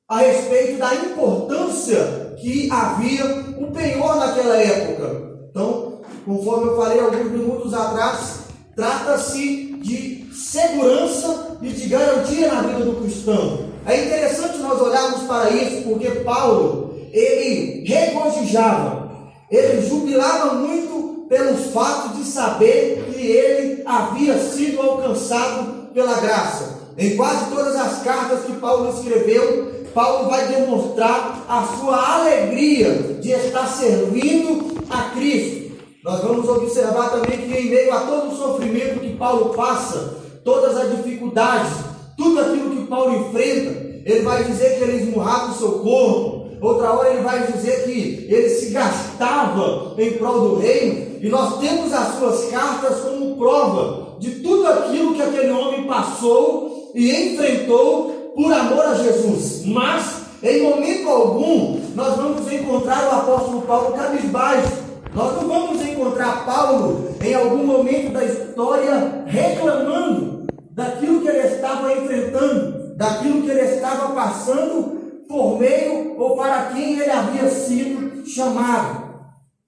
a 0.09 0.19
respeito 0.19 0.79
da 0.79 0.95
importância 0.95 2.35
que 2.39 2.71
havia 2.71 3.25
o 3.59 3.73
penhor 3.73 4.17
naquela 4.17 4.57
época. 4.57 5.35
Então, 5.51 6.01
conforme 6.25 6.69
eu 6.69 6.77
falei 6.77 7.01
alguns 7.01 7.31
minutos 7.31 7.73
atrás, 7.73 8.41
trata-se 8.77 9.77
de 9.83 10.27
segurança 10.35 11.59
e 11.63 11.69
de 11.69 11.89
garantia 11.89 12.53
na 12.53 12.63
vida 12.63 12.85
do 12.85 13.01
cristão. 13.01 13.71
É 13.87 14.05
interessante 14.05 14.59
nós 14.59 14.81
olharmos 14.81 15.23
para 15.23 15.51
isso, 15.51 15.83
porque 15.89 16.11
Paulo 16.21 16.95
ele 17.13 17.85
regozijava, 17.87 19.09
ele 19.51 19.87
jubilava 19.87 20.55
muito 20.55 21.13
pelo 21.28 21.57
fato 21.57 22.16
de 22.16 22.25
saber 22.25 23.12
que 23.12 23.21
ele 23.21 23.83
havia 23.85 24.38
sido 24.38 24.81
alcançado 24.81 25.88
pela 25.93 26.21
graça. 26.21 26.81
Em 26.97 27.16
quase 27.16 27.50
todas 27.50 27.75
as 27.76 28.02
cartas 28.02 28.45
que 28.45 28.52
Paulo 28.54 28.90
escreveu, 28.90 29.73
Paulo 29.95 30.28
vai 30.28 30.47
demonstrar 30.49 31.45
a 31.49 31.62
sua 31.78 32.16
alegria 32.16 33.19
de 33.21 33.31
estar 33.31 33.66
servindo 33.66 34.83
a 34.90 35.11
Cristo. 35.11 35.73
Nós 36.04 36.21
vamos 36.21 36.49
observar 36.49 37.11
também 37.11 37.38
que, 37.38 37.57
em 37.57 37.71
meio 37.71 37.95
a 37.95 38.00
todo 38.00 38.33
o 38.33 38.37
sofrimento 38.37 39.00
que 39.00 39.16
Paulo 39.16 39.54
passa, 39.54 40.19
todas 40.45 40.76
as 40.76 40.97
dificuldades, 40.97 41.73
tudo 42.16 42.40
aquilo 42.40 42.71
que 42.71 42.87
Paulo 42.87 43.28
enfrenta, 43.28 43.71
ele 44.04 44.23
vai 44.23 44.45
dizer 44.45 44.76
que 44.76 44.85
ele 44.85 45.02
esmurrava 45.02 45.52
o 45.52 45.54
seu 45.54 45.73
corpo, 45.78 46.44
Outra 46.64 46.92
hora 46.92 47.11
ele 47.11 47.21
vai 47.21 47.47
dizer 47.47 47.85
que 47.85 48.26
ele 48.26 48.49
se 48.49 48.71
gastava 48.71 49.92
em 49.99 50.12
prol 50.14 50.49
do 50.49 50.56
reino, 50.56 51.18
e 51.21 51.28
nós 51.28 51.59
temos 51.59 51.92
as 51.92 52.18
suas 52.18 52.47
cartas 52.47 53.00
como 53.00 53.37
prova 53.37 54.16
de 54.18 54.30
tudo 54.37 54.66
aquilo 54.66 55.14
que 55.14 55.21
aquele 55.21 55.52
homem 55.52 55.85
passou 55.85 56.90
e 56.94 57.11
enfrentou 57.11 58.33
por 58.35 58.50
amor 58.50 58.83
a 58.83 58.94
Jesus. 58.94 59.66
Mas, 59.66 60.23
em 60.42 60.62
momento 60.62 61.06
algum, 61.06 61.80
nós 61.94 62.16
vamos 62.16 62.50
encontrar 62.50 63.09
o 63.09 63.14
apóstolo 63.14 63.61
Paulo 63.62 63.92
cabisbaixo. 63.92 64.85
Nós 65.14 65.35
não 65.37 65.47
vamos 65.47 65.83
encontrar 65.83 66.47
Paulo 66.47 67.11
em 67.23 67.35
algum 67.35 67.66
momento 67.66 68.11
da 68.11 68.25
história 68.25 69.23
reclamando 69.26 70.47
daquilo 70.71 71.21
que 71.21 71.28
ele 71.28 71.47
estava 71.47 71.92
enfrentando, 71.92 72.97
daquilo 72.97 73.42
que 73.42 73.50
ele 73.50 73.61
estava 73.61 74.14
passando 74.14 75.04
por 75.28 75.59
meio 75.59 76.19
ou 76.19 76.37
para 76.37 76.71
quem 76.75 77.00
ele 77.00 77.11
havia 77.11 77.49
sido 77.49 78.26
chamado. 78.26 79.04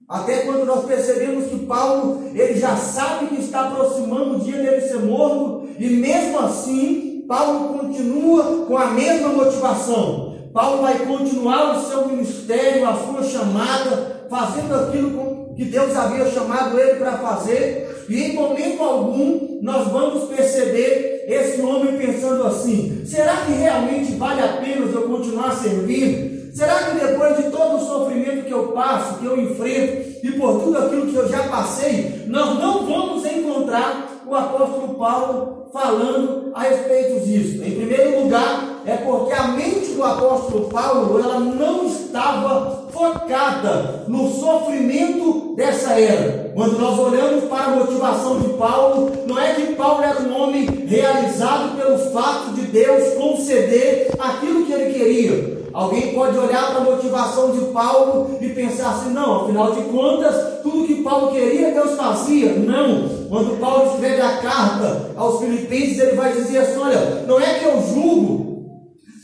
Até 0.07 0.39
quando 0.39 0.65
nós 0.65 0.85
percebemos 0.85 1.47
que 1.49 1.65
Paulo, 1.65 2.31
ele 2.33 2.57
já 2.57 2.77
sabe 2.77 3.27
que 3.27 3.41
está 3.41 3.67
aproximando 3.67 4.37
o 4.37 4.39
dia 4.39 4.57
dele 4.57 4.81
ser 4.81 4.99
morto, 4.99 5.67
e 5.77 5.87
mesmo 5.89 6.39
assim, 6.39 7.25
Paulo 7.27 7.77
continua 7.77 8.65
com 8.65 8.77
a 8.77 8.87
mesma 8.91 9.29
motivação. 9.29 10.35
Paulo 10.53 10.81
vai 10.81 10.99
continuar 10.99 11.77
o 11.77 11.81
seu 11.89 12.07
ministério, 12.07 12.87
a 12.87 12.95
sua 12.95 13.21
chamada, 13.21 14.27
fazendo 14.29 14.73
aquilo 14.75 15.53
que 15.57 15.65
Deus 15.65 15.95
havia 15.95 16.25
chamado 16.31 16.79
ele 16.79 16.99
para 16.99 17.17
fazer, 17.17 17.86
e 18.09 18.23
em 18.23 18.33
momento 18.33 18.81
algum 18.81 19.59
nós 19.61 19.87
vamos 19.89 20.25
perceber 20.29 21.25
esse 21.27 21.61
homem 21.61 21.97
pensando 21.97 22.45
assim: 22.45 23.03
será 23.05 23.37
que 23.45 23.51
realmente 23.53 24.13
vale 24.13 24.41
a 24.41 24.57
pena 24.57 24.85
eu 24.85 25.09
continuar 25.09 25.51
servindo? 25.55 26.37
Será 26.55 26.75
que 26.85 27.05
depois 27.05 27.37
de 27.37 27.51
todo 27.51 27.75
o 27.75 27.85
sofrimento 27.85 28.45
que 28.45 28.51
eu 28.51 28.69
passo, 28.69 29.19
que 29.19 29.25
eu 29.25 29.39
enfrento, 29.39 30.25
e 30.25 30.31
por 30.31 30.59
tudo 30.59 30.77
aquilo 30.77 31.05
que 31.05 31.15
eu 31.15 31.29
já 31.29 31.43
passei, 31.43 32.23
nós 32.27 32.57
não 32.57 32.85
vamos 32.85 33.25
encontrar 33.25 34.23
o 34.25 34.33
apóstolo 34.33 34.95
Paulo 34.95 35.69
falando 35.71 36.51
a 36.55 36.63
respeito 36.63 37.25
disso? 37.25 37.63
Em 37.63 37.75
primeiro 37.75 38.23
lugar, 38.23 38.81
é 38.85 38.97
porque 38.97 39.33
a 39.33 39.49
mente 39.49 39.91
do 39.93 40.03
apóstolo 40.03 40.69
Paulo 40.69 41.19
ela 41.19 41.39
não 41.39 41.85
estava 41.85 42.86
focada 42.97 44.03
no 44.07 44.29
sofrimento 44.31 45.53
dessa 45.55 45.91
era. 45.91 46.51
Quando 46.53 46.79
nós 46.79 46.99
olhamos 46.99 47.43
para 47.45 47.65
a 47.65 47.75
motivação 47.75 48.39
de 48.39 48.49
Paulo, 48.53 49.11
não 49.27 49.39
é 49.39 49.53
que 49.53 49.75
Paulo 49.75 50.03
era 50.03 50.19
um 50.21 50.41
homem 50.41 50.65
realizado 50.87 51.77
pelo 51.77 51.97
fato 52.11 52.53
de 52.53 52.61
Deus 52.63 53.13
conceder 53.13 54.09
aquilo 54.17 54.65
que 54.65 54.73
ele 54.73 54.93
queria. 54.93 55.57
Alguém 55.73 56.11
pode 56.15 56.35
olhar 56.35 56.71
para 56.71 56.77
a 56.77 56.83
motivação 56.83 57.51
de 57.51 57.65
Paulo 57.65 58.35
e 58.41 58.49
pensar 58.49 58.95
assim: 58.95 59.13
não, 59.13 59.43
afinal 59.43 59.73
de 59.73 59.81
contas, 59.83 60.63
tudo 60.63 60.87
que 60.87 61.03
Paulo 61.03 61.31
queria, 61.31 61.71
Deus 61.71 61.95
fazia. 61.95 62.53
Não. 62.53 63.07
Quando 63.29 63.59
Paulo 63.59 63.91
escreve 63.93 64.21
a 64.21 64.37
carta 64.37 65.11
aos 65.15 65.39
Filipenses, 65.39 65.99
ele 65.99 66.15
vai 66.15 66.33
dizer 66.33 66.59
assim: 66.59 66.79
olha, 66.79 67.23
não 67.27 67.39
é 67.39 67.59
que 67.59 67.65
eu 67.65 67.79
julgo 67.93 68.46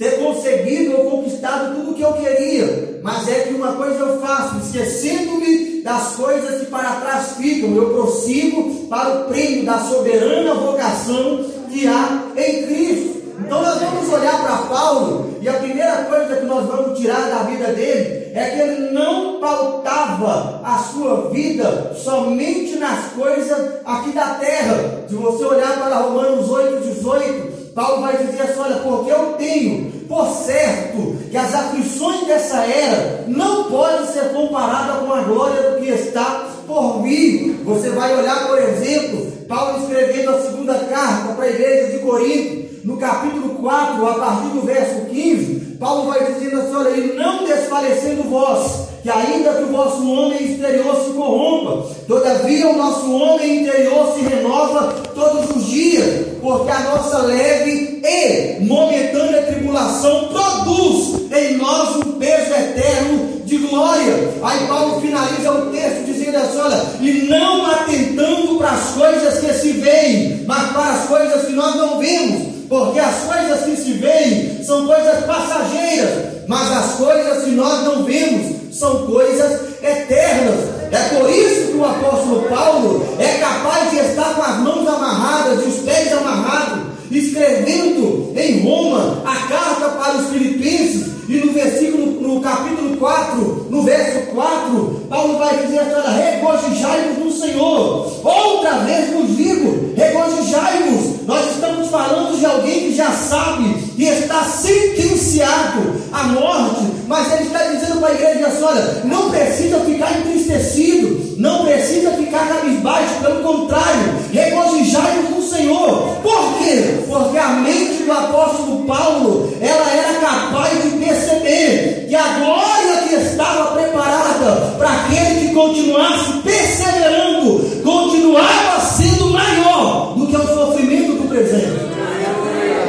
ter 0.03 0.19
conseguido 0.19 0.97
ou 0.97 1.11
conquistado 1.11 1.75
tudo 1.75 1.91
o 1.91 1.93
que 1.93 2.01
eu 2.01 2.11
queria, 2.11 2.99
mas 3.01 3.25
é 3.29 3.39
que 3.39 3.53
uma 3.53 3.71
coisa 3.71 3.99
eu 3.99 4.19
faço, 4.19 4.57
esquecendo-me 4.57 5.81
das 5.81 6.15
coisas 6.17 6.59
que 6.59 6.65
para 6.65 6.97
trás 6.97 7.37
ficam, 7.37 7.73
eu 7.73 7.91
prossigo 7.91 8.85
para 8.87 9.21
o 9.21 9.23
prêmio 9.29 9.65
da 9.65 9.79
soberana 9.79 10.55
vocação 10.55 11.45
que 11.71 11.87
há 11.87 12.21
em 12.35 12.63
Cristo. 12.63 13.23
Então 13.39 13.61
nós 13.61 13.79
vamos 13.79 14.11
olhar 14.11 14.41
para 14.41 14.57
Paulo 14.75 15.37
e 15.41 15.47
a 15.47 15.53
primeira 15.53 16.03
coisa 16.03 16.35
que 16.35 16.45
nós 16.45 16.65
vamos 16.67 16.99
tirar 16.99 17.29
da 17.29 17.43
vida 17.43 17.67
dele 17.67 18.31
é 18.33 18.49
que 18.49 18.59
ele 18.59 18.91
não 18.91 19.39
pautava 19.39 20.61
a 20.65 20.79
sua 20.79 21.29
vida 21.29 21.93
somente 21.95 22.75
nas 22.75 23.05
coisas 23.13 23.75
aqui 23.85 24.11
da 24.11 24.35
terra. 24.35 25.05
Se 25.07 25.15
você 25.15 25.45
olhar 25.45 25.79
para 25.79 25.99
Romanos 25.99 26.49
8, 26.49 26.87
18, 26.87 27.53
Paulo 27.73 28.01
vai 28.01 28.17
dizer 28.17 28.41
assim: 28.41 28.59
olha, 28.59 28.75
porque 28.77 29.11
eu 29.11 29.33
tenho 29.37 29.92
por 30.07 30.27
certo 30.29 31.17
que 31.29 31.37
as 31.37 31.53
aflições 31.53 32.27
dessa 32.27 32.57
era 32.57 33.25
não 33.27 33.65
podem 33.65 34.07
ser 34.07 34.33
comparadas 34.33 35.05
com 35.05 35.13
a 35.13 35.21
glória 35.21 35.71
do 35.71 35.81
que 35.81 35.89
está 35.89 36.47
por 36.67 37.01
vir. 37.01 37.59
Você 37.63 37.89
vai 37.89 38.15
olhar, 38.15 38.47
por 38.47 38.57
exemplo, 38.57 39.32
Paulo 39.47 39.81
escrevendo 39.81 40.29
a 40.31 40.41
segunda 40.41 40.73
carta 40.75 41.33
para 41.33 41.45
a 41.45 41.49
igreja 41.49 41.91
de 41.91 41.99
Corinto, 41.99 42.63
no 42.83 42.97
capítulo 42.97 43.55
4, 43.55 44.07
a 44.07 44.13
partir 44.15 44.49
do 44.49 44.61
verso 44.61 45.05
15, 45.09 45.77
Paulo 45.79 46.11
vai 46.11 46.33
dizendo 46.33 46.61
assim: 46.61 46.75
olha, 46.75 46.89
e 46.89 47.13
não 47.13 47.45
desfalecendo 47.45 48.23
vós 48.23 48.93
que 49.03 49.09
ainda 49.09 49.53
que 49.53 49.63
o 49.63 49.67
vosso 49.67 50.09
homem 50.09 50.41
exterior 50.41 50.95
se 51.03 51.11
corrompa, 51.11 51.89
todavia 52.07 52.69
o 52.69 52.77
nosso 52.77 53.11
homem 53.11 53.61
interior 53.61 54.13
se 54.15 54.21
renova 54.21 54.93
todos 55.13 55.57
os 55.57 55.65
dias, 55.65 56.27
porque 56.41 56.71
a 56.71 56.79
nossa 56.79 57.17
leve 57.17 58.01
e 58.01 58.63
momentânea 58.63 59.43
tribulação 59.43 60.29
produz 60.29 61.31
em 61.33 61.57
nós 61.57 61.97
um 61.97 62.13
peso 62.13 62.53
eterno 62.53 63.41
de 63.43 63.57
glória. 63.57 64.33
Aí 64.41 64.67
Paulo 64.67 65.01
finaliza 65.01 65.51
o 65.51 65.71
texto 65.71 66.05
dizendo 66.05 66.37
assim: 66.37 66.59
olha, 66.59 66.81
e 67.01 67.11
não 67.27 67.65
atentando 67.71 68.32
para 68.63 68.71
as 68.71 68.91
coisas 68.91 69.39
que 69.39 69.53
se 69.55 69.73
veem, 69.73 70.45
mas 70.47 70.71
para 70.71 70.93
as 70.93 71.05
coisas 71.09 71.45
que 71.45 71.51
nós 71.51 71.75
não 71.75 71.99
vemos. 71.99 72.53
Porque 72.69 72.97
as 72.97 73.15
coisas 73.25 73.65
que 73.65 73.75
se 73.75 73.91
veem 73.93 74.63
são 74.63 74.87
coisas 74.87 75.25
passageiras, 75.25 76.47
mas 76.47 76.71
as 76.71 76.95
coisas 76.95 77.43
que 77.43 77.51
nós 77.51 77.83
não 77.83 78.05
vemos 78.05 78.55
são 78.71 79.05
coisas 79.05 79.59
eternas. 79.83 80.55
É 80.93 81.09
por 81.09 81.29
isso 81.29 81.71
que 81.71 81.77
o 81.77 81.83
apóstolo 81.83 82.43
Paulo 82.43 83.05
é 83.19 83.37
capaz 83.39 83.91
de 83.91 83.97
estar 83.97 84.33
com 84.33 84.41
as 84.41 84.57
mãos 84.59 84.87
amarradas 84.87 85.61
e 85.61 85.67
os 85.67 85.79
pés 85.79 86.13
amarrados, 86.13 86.83
escrevendo 87.11 88.31
em 88.33 88.61
Roma 88.61 89.23
a 89.25 89.35
carta 89.49 89.89
para 89.89 90.15
os 90.15 90.29
filipenses, 90.29 91.11
e 91.27 91.33
no 91.33 91.51
versículo 91.51 92.12
no 92.33 92.41
capítulo 92.41 92.97
4, 92.97 93.67
no 93.69 93.83
verso 93.83 94.31
4, 94.31 95.05
Paulo 95.07 95.37
vai 95.37 95.57
dizer 95.57 95.79
a 95.79 95.83
história: 95.83 96.09
regozijai-vos 96.09 97.17
no 97.19 97.31
Senhor. 97.31 98.11
Outra 98.23 98.79
vez 98.79 99.13
vos 99.13 99.37
digo, 99.37 99.72
regozijai-vos. 100.03 101.25
Nós 101.25 101.51
estamos 101.51 101.89
falando 101.89 102.37
de 102.37 102.45
alguém 102.45 102.81
que 102.81 102.95
já 102.95 103.11
sabe 103.11 103.73
que 103.95 104.03
está 104.03 104.43
sentenciado 104.43 105.93
à 106.11 106.23
morte, 106.23 106.85
mas 107.07 107.31
ele 107.33 107.43
está 107.43 107.59
dizendo 107.65 107.99
para 107.99 108.09
a 108.09 108.13
igreja 108.13 108.47
assim, 108.47 108.63
olha, 108.63 109.01
não 109.05 109.29
precisa 109.29 109.79
ficar 109.81 110.19
entristecido, 110.19 111.35
não 111.37 111.63
precisa 111.65 112.11
ficar 112.11 112.47
cabisbaixo, 112.47 113.13
pelo 113.21 113.43
contrário, 113.43 114.15
regozijai-vos 114.31 115.29
no 115.29 115.41
Senhor. 115.43 116.17
Por 116.21 116.57
quê? 116.59 117.03
Porque 117.07 117.37
a 117.37 117.49
mente 117.49 118.03
do 118.03 118.11
apóstolo 118.11 118.85
Paulo, 118.85 119.53
ela 119.61 119.89
era 119.91 120.19
capaz 120.19 120.83
de 120.83 120.89
perceber 120.97 122.07
que 122.09 122.15
a 122.15 122.39
glória 122.39 123.07
que 123.07 123.15
estava 123.15 123.71
preparada 123.71 124.75
para 124.77 124.91
aquele 124.91 125.47
que 125.47 125.53
continuasse 125.53 126.33
perseverando, 126.43 127.81
continuava 127.83 128.81
sendo 128.81 129.29
maior 129.29 130.13
do 130.15 130.27
que 130.27 130.35
o 130.35 130.47
sofrimento 130.47 131.13
do 131.13 131.27
presente. 131.27 131.83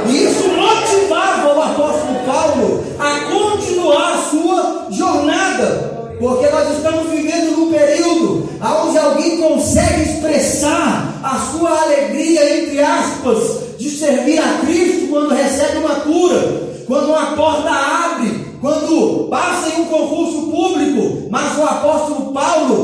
E 0.06 0.24
isso 0.24 0.48
motivava 0.48 1.54
o 1.54 1.62
apóstolo 1.62 2.20
Paulo 2.26 2.84
a 2.98 3.20
continuar 3.30 4.14
a 4.14 4.30
sua 4.30 4.86
jornada. 5.54 5.94
Porque 6.18 6.46
nós 6.48 6.76
estamos 6.76 7.10
vivendo 7.10 7.56
num 7.56 7.72
período 7.72 8.48
onde 8.62 8.98
alguém 8.98 9.38
consegue 9.38 10.02
expressar 10.02 11.20
a 11.22 11.38
sua 11.38 11.70
alegria, 11.82 12.62
entre 12.62 12.80
aspas, 12.80 13.76
de 13.78 13.90
servir 13.90 14.38
a 14.38 14.60
Cristo 14.64 15.08
quando 15.08 15.34
recebe 15.34 15.78
uma 15.78 15.96
cura, 15.96 16.62
quando 16.86 17.08
uma 17.08 17.36
porta 17.36 17.68
abre, 17.68 18.44
quando 18.60 19.28
passa 19.28 19.70
em 19.70 19.82
um 19.82 19.84
concurso 19.86 20.50
público, 20.50 21.28
mas 21.30 21.58
o 21.58 21.62
apóstolo 21.62 22.32
Paulo, 22.32 22.83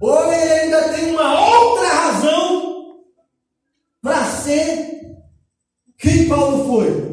ou 0.00 0.32
ele 0.32 0.52
ainda 0.52 0.82
tem 0.90 1.10
uma 1.10 1.48
outra 1.48 1.88
razão 1.88 2.94
para 4.02 4.24
ser 4.24 4.88
quem 5.98 6.28
Paulo 6.28 6.66
foi, 6.66 7.08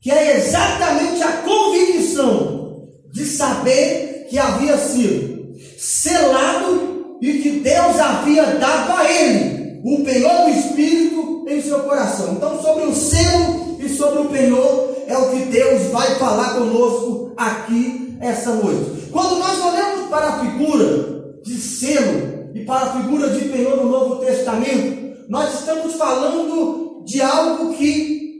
que 0.00 0.10
é 0.10 0.36
exatamente 0.36 1.22
a 1.22 1.32
convicção 1.38 2.88
de 3.12 3.24
saber 3.24 4.26
que 4.28 4.38
havia 4.38 4.78
sido 4.78 5.54
selado 5.78 7.18
e 7.20 7.38
que 7.38 7.50
Deus 7.60 7.98
havia 7.98 8.44
dado 8.56 8.92
a 8.92 9.10
ele 9.10 9.80
o 9.84 10.04
penhor 10.04 10.44
do 10.44 10.50
Espírito 10.50 11.44
em 11.48 11.60
seu 11.62 11.80
coração. 11.80 12.34
Então, 12.34 12.62
sobre 12.62 12.84
o 12.84 12.94
selo 12.94 13.76
e 13.80 13.88
sobre 13.88 14.20
o 14.20 14.28
penhor 14.28 14.96
é 15.06 15.16
o 15.16 15.30
que 15.30 15.46
Deus 15.46 15.84
vai 15.90 16.14
falar 16.16 16.54
conosco 16.54 17.32
aqui 17.36 18.16
essa 18.20 18.52
noite. 18.52 19.08
Quando 19.10 19.38
nós 19.38 19.58
olhamos 19.64 20.08
para 20.08 20.26
a 20.26 20.40
figura 20.40 21.40
de 21.42 21.54
selo 21.58 22.50
e 22.54 22.64
para 22.64 22.86
a 22.86 23.02
figura 23.02 23.30
de 23.30 23.48
penhor 23.48 23.76
no 23.76 23.88
Novo 23.88 24.16
Testamento, 24.16 25.26
nós 25.28 25.60
estamos 25.60 25.94
falando 26.08 27.02
de 27.04 27.20
algo 27.20 27.74
que 27.74 28.38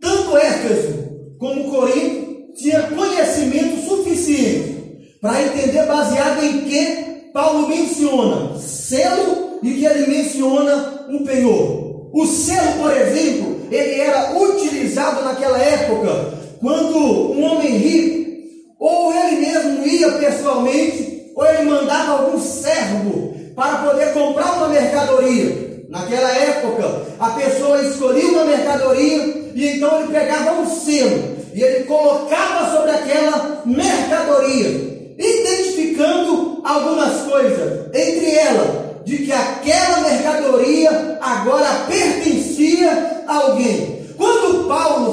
tanto 0.00 0.36
Éfeso 0.36 0.94
como 1.38 1.70
Corinto 1.70 2.54
tinha 2.54 2.82
conhecimento 2.82 3.88
suficiente 3.88 5.16
para 5.20 5.42
entender 5.42 5.86
baseado 5.86 6.44
em 6.44 6.60
que 6.60 7.30
Paulo 7.32 7.68
menciona 7.68 8.56
selo 8.58 9.58
e 9.62 9.74
que 9.74 9.84
ele 9.84 10.06
menciona 10.06 11.06
um 11.08 11.24
penhor. 11.24 12.10
O 12.12 12.26
selo, 12.26 12.82
por 12.82 12.96
exemplo, 12.96 13.56
ele 13.70 14.00
era 14.00 14.38
utilizado 14.38 15.24
naquela 15.24 15.58
época 15.58 16.38
quando 16.60 16.96
um 16.96 17.42
homem 17.42 17.76
rico, 17.76 18.30
ou 18.78 19.12
ele 19.12 19.46
mesmo 19.46 19.84
ia 19.84 20.12
pessoalmente, 20.12 21.32
ou 21.34 21.44
ele 21.44 21.62
mandava 21.62 22.24
algum 22.24 22.40
servo 22.40 23.34
para 23.56 23.78
poder 23.78 24.12
comprar 24.12 24.58
uma 24.58 24.68
mercadoria. 24.68 25.71
Naquela 25.92 26.30
época, 26.30 27.02
a 27.20 27.30
pessoa 27.32 27.82
escolhia 27.82 28.30
uma 28.30 28.46
mercadoria 28.46 29.52
e 29.54 29.76
então 29.76 30.00
ele 30.00 30.10
pegava 30.10 30.52
um 30.52 30.66
selo 30.66 31.36
e 31.52 31.62
ele 31.62 31.84
colocava 31.84 32.74
sobre 32.74 32.92
aquela 32.92 33.60
mercadoria, 33.66 35.12
identificando 35.18 36.62
algumas 36.64 37.30
coisas, 37.30 37.94
entre 37.94 38.34
elas, 38.34 38.68
de 39.04 39.18
que 39.18 39.32
aquela 39.32 40.00
mercadoria 40.00 41.18
agora 41.20 41.84
pertencia 41.86 43.24
a 43.28 43.36
alguém. 43.36 44.06
Quando 44.16 44.66
Paulo 44.66 45.11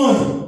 proporciona. 0.00 0.40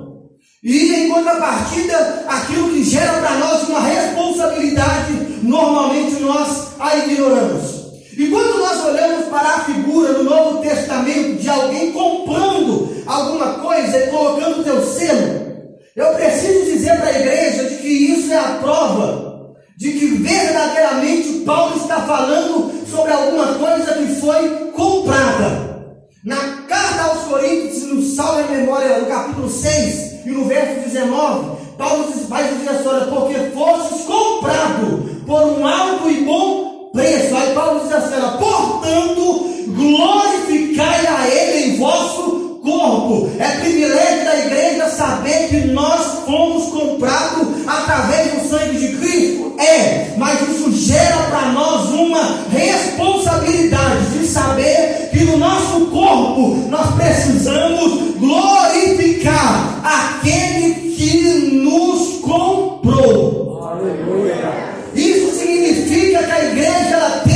E 0.62 0.94
em 0.94 1.08
contrapartida, 1.08 2.24
aquilo 2.28 2.70
que 2.70 2.84
gera 2.84 3.14
para 3.14 3.34
nós 3.36 3.68
uma 3.68 3.80
responsabilidade, 3.80 5.12
normalmente 5.42 6.20
nós 6.20 6.68
a 6.78 6.96
ignoramos. 6.98 7.82
E 8.16 8.28
quando 8.28 8.58
nós 8.58 8.84
olhamos 8.84 9.26
para 9.26 9.48
a 9.48 9.60
figura 9.64 10.12
no 10.12 10.24
Novo 10.24 10.62
Testamento 10.62 11.40
de 11.40 11.48
alguém 11.48 11.90
comprando 11.90 13.02
alguma 13.06 13.54
coisa 13.54 13.98
e 13.98 14.06
colocando 14.08 14.60
o 14.60 14.64
teu 14.64 14.86
selo, 14.86 15.42
eu 15.96 16.14
preciso 16.14 16.64
dizer 16.64 16.96
para 16.96 17.08
a 17.08 17.18
igreja 17.18 17.64
de 17.64 17.76
que 17.76 17.88
isso 17.88 18.32
é 18.32 18.38
a 18.38 18.58
prova 18.62 19.32
de 19.76 19.90
que 19.92 20.06
verdadeiramente 20.06 21.40
Paulo 21.44 21.76
está 21.76 22.02
falando 22.02 22.70
sobre 22.88 23.12
alguma 23.12 23.54
coisa 23.54 23.94
que 23.94 24.14
foi 24.20 24.48
comprada. 24.76 25.71
Na 26.24 26.36
carta 26.68 27.02
aos 27.02 27.24
Coríntios, 27.24 27.82
no 27.82 28.00
Salmo 28.00 28.42
em 28.42 28.58
Memória, 28.58 29.00
no 29.00 29.06
capítulo 29.06 29.50
6 29.50 30.24
e 30.24 30.30
no 30.30 30.44
verso 30.44 30.88
19, 30.88 31.56
Paulo 31.76 32.12
vai 32.28 32.46
dizer 32.46 32.70
assim: 32.70 32.86
olha, 32.86 33.06
porque 33.06 33.34
fostes 33.52 34.02
comprado 34.06 35.02
por 35.26 35.42
um 35.42 35.66
alto 35.66 36.08
e 36.08 36.20
bom 36.20 36.90
preço. 36.92 37.34
Aí 37.34 37.52
Paulo 37.52 37.80
diz 37.80 37.92
assim: 37.92 38.14
olha, 38.14 38.38
portanto, 38.38 39.50
glorificai 39.66 41.06
a 41.08 41.28
Ele 41.28 41.72
em 41.72 41.78
vosso 41.78 42.41
corpo. 42.62 43.30
É 43.38 43.48
privilégio 43.60 44.24
da 44.24 44.38
igreja 44.38 44.88
saber 44.88 45.48
que 45.48 45.66
nós 45.68 46.24
fomos 46.24 46.70
comprados 46.70 47.48
através 47.66 48.32
do 48.32 48.48
sangue 48.48 48.78
de 48.78 48.96
Cristo? 48.96 49.52
É, 49.58 50.14
mas 50.16 50.40
isso 50.48 50.72
gera 50.72 51.16
para 51.28 51.52
nós 51.52 51.90
uma 51.90 52.38
responsabilidade 52.50 54.18
de 54.18 54.26
saber 54.26 55.10
que 55.12 55.24
no 55.24 55.36
nosso 55.36 55.86
corpo 55.86 56.68
nós 56.68 56.94
precisamos 56.94 58.16
glorificar 58.18 59.80
aquele 59.84 60.94
que 60.96 61.56
nos 61.56 62.20
comprou. 62.20 63.68
Aleluia. 63.72 64.72
Isso 64.94 65.38
significa 65.38 66.22
que 66.22 66.32
a 66.32 66.44
igreja 66.44 67.22
tem 67.24 67.31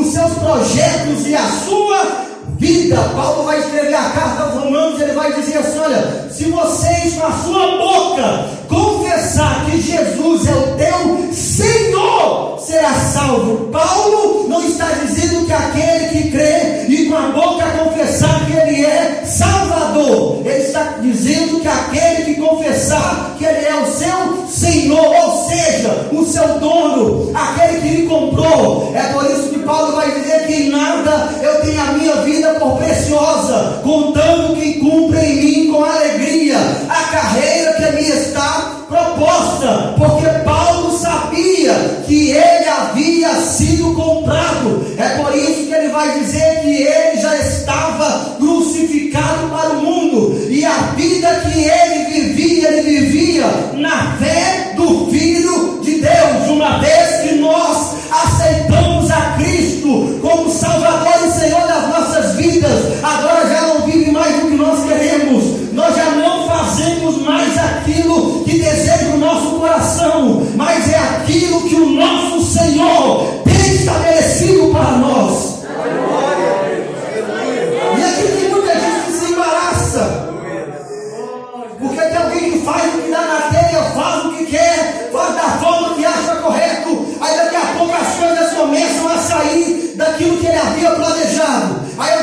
os 0.00 0.12
seus 0.12 0.32
projetos 0.34 1.26
e 1.26 1.34
a 1.34 1.48
sua 1.66 2.28
vida. 2.58 2.96
Paulo 3.14 3.44
vai 3.44 3.60
escrever 3.60 3.94
a 3.94 4.10
carta 4.10 4.42
aos 4.44 4.64
Romanos, 4.64 5.00
ele 5.00 5.12
vai 5.12 5.32
dizer 5.32 5.58
assim: 5.58 5.78
olha, 5.78 6.28
se 6.30 6.44
vocês 6.44 7.14
com 7.14 7.26
a 7.26 7.32
sua 7.32 7.76
boca 7.78 8.44
confessar 8.68 9.64
que 9.66 9.80
Jesus 9.80 10.46
é 10.46 10.52
o 10.52 10.76
teu 10.76 11.32
Senhor, 11.32 12.58
será 12.60 12.92
salvo. 12.94 13.68
Paulo 13.68 14.48
não 14.48 14.62
está 14.64 14.86
dizendo 15.04 15.46
que 15.46 15.52
aquele 15.52 16.08
que 16.08 16.30
crê 16.30 16.86
e 16.88 17.06
com 17.06 17.16
a 17.16 17.28
boca 17.28 17.64
confessar 17.78 18.44
que 18.46 18.52
ele 18.52 18.84
é 18.84 19.22
Salvador, 19.24 20.42
ele 20.44 20.64
está 20.64 20.96
dizendo 21.00 21.60
que 21.60 21.68
aquele 21.68 22.24
que 22.24 22.40
confessar 22.40 23.36
que 23.38 23.44
ele 23.44 23.66
é 23.66 23.74
o 23.76 23.86
seu 23.86 24.46
Senhor, 24.48 24.98
ou 24.98 25.48
seja, 25.48 26.08
o 26.12 26.24
seu 26.24 26.58
dono, 26.58 27.30
aquele 27.34 27.80
que 27.80 27.96
lhe 27.96 28.06
comprou. 28.06 28.92
É 28.94 29.02
por 29.12 29.24
isso 29.24 29.50
que 29.50 29.57
Paulo 29.68 29.96
vai 29.96 30.10
dizer 30.12 30.46
que 30.46 30.54
em 30.54 30.70
nada 30.70 31.28
eu 31.42 31.60
tenho 31.60 31.78
a 31.78 31.92
minha 31.92 32.16
vida 32.22 32.54
por 32.54 32.78
preciosa, 32.78 33.80
contando 33.82 34.56
que 34.56 34.80
cumpre 34.80 35.20
em 35.20 35.44
mim 35.44 35.70
com 35.70 35.84
alegria 35.84 36.56
a 36.88 37.02
carreira 37.12 37.74
que 37.74 37.92
me 37.96 38.08
está 38.08 38.78
proposta, 38.88 39.94
porque 39.98 40.26
Paulo 40.42 40.98
sabia 40.98 41.74
que 42.06 42.30
ele 42.30 42.66
havia 42.66 43.34
sido 43.42 43.92
comprado. 43.92 44.86
É 44.96 45.22
por 45.22 45.36
isso 45.36 45.66
que 45.66 45.74
ele 45.74 45.88
vai 45.88 46.18
dizer 46.18 46.62
que 46.62 46.84
ele 46.84 47.20
já 47.20 47.36
estava 47.36 48.36
crucificado 48.38 49.48
para 49.50 49.68
o 49.74 49.82
mundo, 49.82 50.48
e 50.48 50.64
a 50.64 50.94
vida 50.96 51.28
que 51.44 51.64
ele 51.64 52.04
vivia, 52.06 52.68
ele 52.68 53.00
vivia 53.00 53.44
na 53.74 54.16
fé 54.16 54.57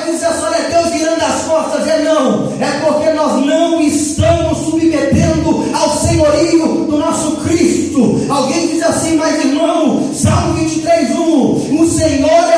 eu 0.06 0.13
disse 0.13 0.26
assim: 0.26 0.46
Deus 0.70 0.89
virando 0.89 1.24
as 1.24 1.41
costas. 1.44 1.88
É 1.88 2.04
não, 2.04 2.54
é 2.60 2.72
porque 2.86 3.10
nós 3.12 3.46
não 3.46 3.82
estamos 3.82 4.58
submetendo 4.60 5.65
ao 5.74 5.89
senhorio 5.98 6.86
do 6.86 6.98
nosso 6.98 7.38
Cristo. 7.38 8.26
Alguém 8.30 8.68
diz 8.68 8.84
assim, 8.84 9.15
mas 9.15 9.44
irmão, 9.44 10.10
Salmo 10.13 10.54
23, 10.56 11.12
1: 11.12 11.82
O 11.82 11.88
Senhor 11.88 12.54
é 12.54 12.55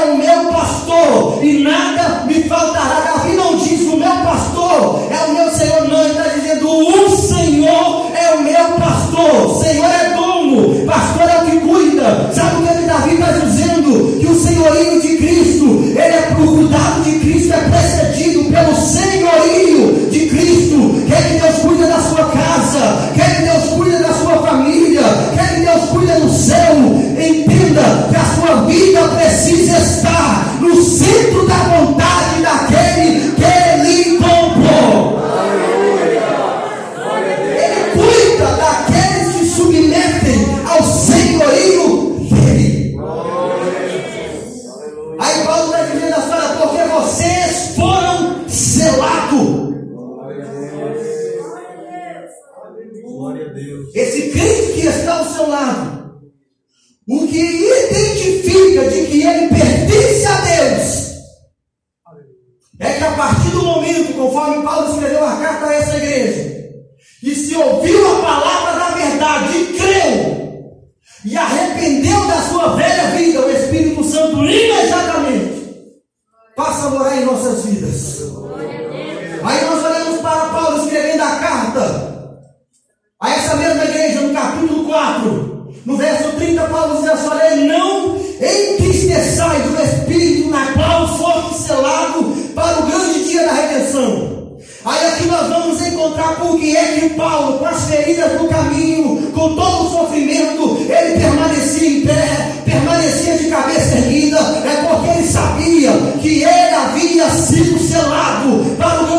4, 84.87 85.73
no 85.85 85.97
verso 85.97 86.31
30, 86.37 86.61
Paulo 86.63 87.01
diz 87.01 87.09
assim, 87.09 87.13
a 87.13 87.17
sua 87.17 87.55
Não 87.55 88.17
entristeçais 88.41 89.63
do 89.63 89.83
Espírito 89.83 90.49
na 90.49 90.73
qual 90.73 91.17
foste 91.17 91.63
selado 91.63 92.23
para 92.55 92.79
o 92.79 92.87
grande 92.87 93.25
dia 93.25 93.45
da 93.45 93.53
redenção. 93.53 94.37
Aí 94.85 95.07
aqui 95.07 95.27
nós 95.27 95.47
vamos 95.49 95.85
encontrar 95.85 96.35
por 96.35 96.57
que 96.57 96.75
é 96.75 96.99
que 96.99 97.09
Paulo, 97.09 97.59
com 97.59 97.65
as 97.65 97.89
feridas 97.89 98.39
do 98.39 98.47
caminho, 98.47 99.31
com 99.33 99.55
todo 99.55 99.87
o 99.87 99.91
sofrimento, 99.91 100.77
ele 100.89 101.19
permanecia 101.19 101.89
em 101.89 102.01
pé, 102.01 102.51
permanecia 102.63 103.37
de 103.37 103.49
cabeça 103.49 103.97
erguida, 103.97 104.37
é 104.39 104.87
porque 104.87 105.09
ele 105.09 105.27
sabia 105.27 105.91
que 106.21 106.43
ele 106.43 106.75
havia 106.75 107.29
sido 107.29 107.77
selado 107.79 108.75
para 108.77 109.03
o 109.03 109.16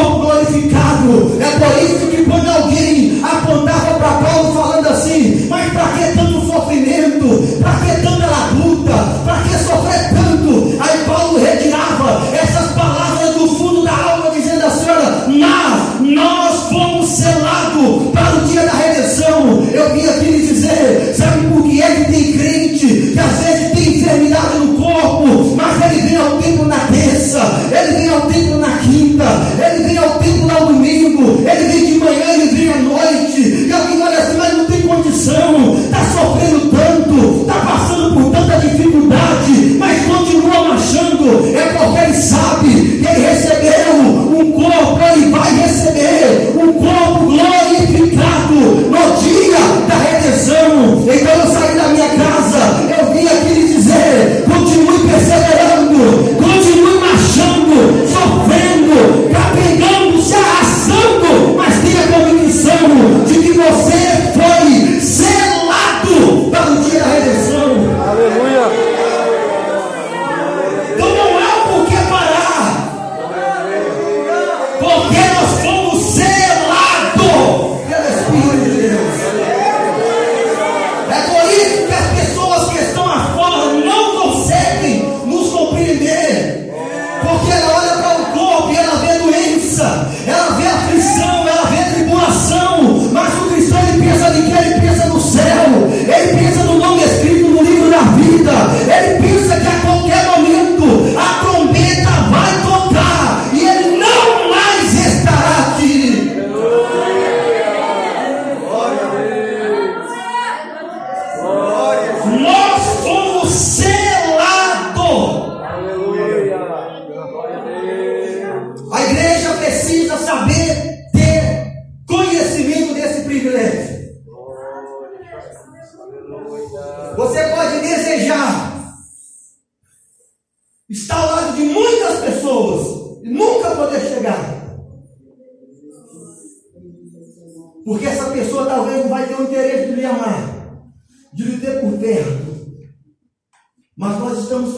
corpo 0.00 0.20
glorificado. 0.20 1.38
É 1.40 1.58
por 1.58 1.82
isso 1.82 2.06
que 2.08 2.24
quando 2.24 2.48
alguém 2.48 3.20
apontava 3.22 3.94
para 3.98 4.12
Paulo 4.14 4.54
falando 4.54 4.69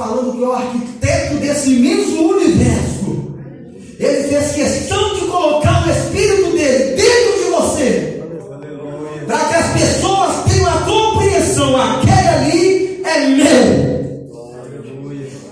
falando 0.02 0.32
que 0.32 0.42
o 0.42 0.52
arquiteto 0.52 1.36
desse 1.36 1.70
imenso 1.70 2.22
universo, 2.22 3.36
ele 4.00 4.28
fez 4.28 4.52
questão 4.52 5.14
de 5.14 5.20
colocar 5.26 5.86
o 5.86 5.90
Espírito 5.90 6.50
dele 6.50 6.96
dentro 6.96 7.44
de 7.44 7.50
você, 7.50 8.22
para 9.26 9.38
que 9.38 9.54
as 9.54 9.72
pessoas 9.72 10.44
tenham 10.48 10.68
a 10.68 10.78
compreensão: 10.80 11.80
aquele 11.80 12.28
ali 12.28 13.02
é 13.04 13.26
meu. 13.28 13.92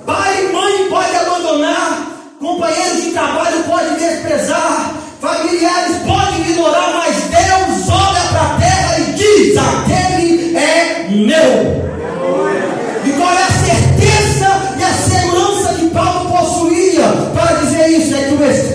Pai 0.05 0.45
e 0.45 0.53
mãe 0.53 0.89
pode 0.89 1.15
abandonar, 1.15 2.35
companheiros 2.41 3.05
de 3.05 3.11
trabalho 3.13 3.63
pode 3.69 4.01
desprezar, 4.01 4.95
familiares 5.21 5.97
podem 5.99 6.51
ignorar, 6.51 6.93
mas 6.95 7.17
Deus 7.17 7.89
olha 7.89 8.21
para 8.31 8.43
a 8.43 8.59
terra 8.59 8.99
e 8.99 9.13
diz: 9.13 9.57
aquele 9.57 10.57
é 10.57 11.09
meu. 11.09 11.90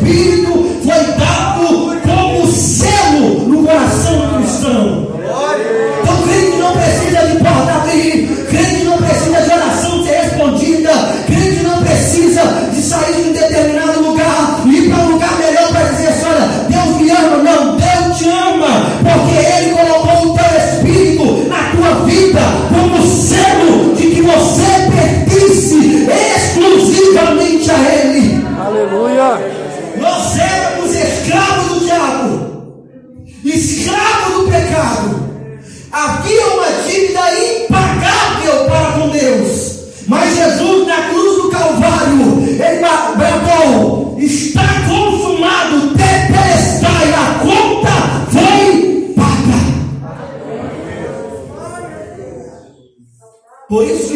É 0.08 0.35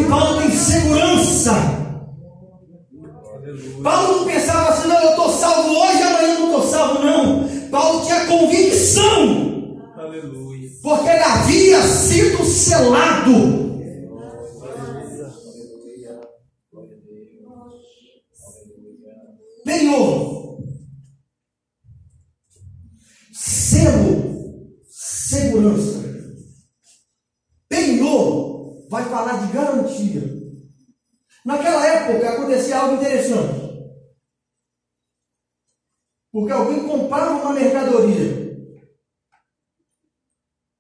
Paulo 0.10 0.42
tem 0.42 0.52
segurança. 0.52 1.54
Paulo 3.84 4.18
não 4.20 4.26
pensava 4.26 4.70
assim, 4.70 4.88
não, 4.88 5.00
eu 5.02 5.10
estou 5.12 5.30
salvo 5.30 5.70
hoje, 5.70 6.02
amanhã 6.04 6.40
não 6.40 6.46
estou 6.48 6.68
salvo, 6.70 7.04
não. 7.04 7.70
Paulo 7.70 8.06
tinha 8.06 8.26
convicção, 8.26 9.80
Aleluia. 9.96 10.70
porque 10.82 11.10
ele 11.10 11.24
havia 11.24 11.82
sido 11.84 12.44
selado. 12.44 13.70
Penhor, 19.64 20.58
selo, 23.32 24.74
segurança. 24.90 26.00
Penhor 27.70 28.88
vai 28.90 29.04
falar 29.06 29.46
de. 29.46 29.59
Naquela 31.50 31.88
época 31.88 32.30
acontecia 32.30 32.78
algo 32.78 32.98
interessante. 32.98 33.60
Porque 36.32 36.52
alguém 36.52 36.88
comprava 36.88 37.42
uma 37.42 37.54
mercadoria 37.54 38.48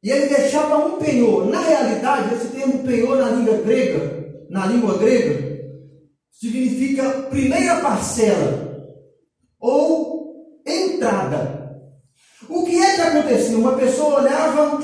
e 0.03 0.11
ele 0.11 0.27
deixava 0.27 0.77
um 0.77 0.99
penhor. 0.99 1.47
Na 1.47 1.59
realidade, 1.59 2.35
esse 2.35 2.49
termo 2.49 2.83
penhor 2.83 3.17
na 3.17 3.31
língua 3.31 3.57
grega 3.63 4.19
na 4.47 4.67
língua 4.67 4.97
grega, 4.99 5.59
significa 6.31 7.23
primeira 7.29 7.79
parcela 7.81 8.69
ou 9.59 10.61
entrada. 10.65 11.81
O 12.47 12.63
que 12.63 12.77
é 12.77 12.95
que 12.95 13.01
acontecia? 13.01 13.57
Uma 13.57 13.75
pessoa 13.75 14.21
olhava 14.21 14.79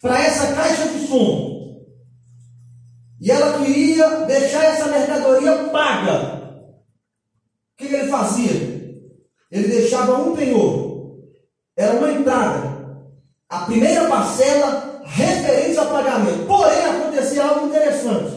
para 0.00 0.22
essa 0.22 0.54
caixa 0.54 0.88
de 0.88 1.06
som 1.06 1.57
e 3.28 3.30
ela 3.30 3.62
queria 3.62 4.08
deixar 4.24 4.64
essa 4.64 4.86
mercadoria 4.86 5.52
paga. 5.70 6.64
O 7.74 7.76
que, 7.76 7.94
ele 7.94 8.08
fazia? 8.08 8.52
Ele 9.52 9.68
deixava 9.68 10.14
um 10.14 10.34
penhor, 10.34 11.18
era 11.76 11.98
uma 11.98 12.10
entrada, 12.10 13.04
a 13.46 13.58
primeira 13.66 14.08
parcela 14.08 15.02
referente 15.04 15.78
ao 15.78 15.90
pagamento. 15.90 16.46
Porém, 16.46 16.86
acontecia 16.86 17.44
algo 17.44 17.66
interessante. 17.66 18.34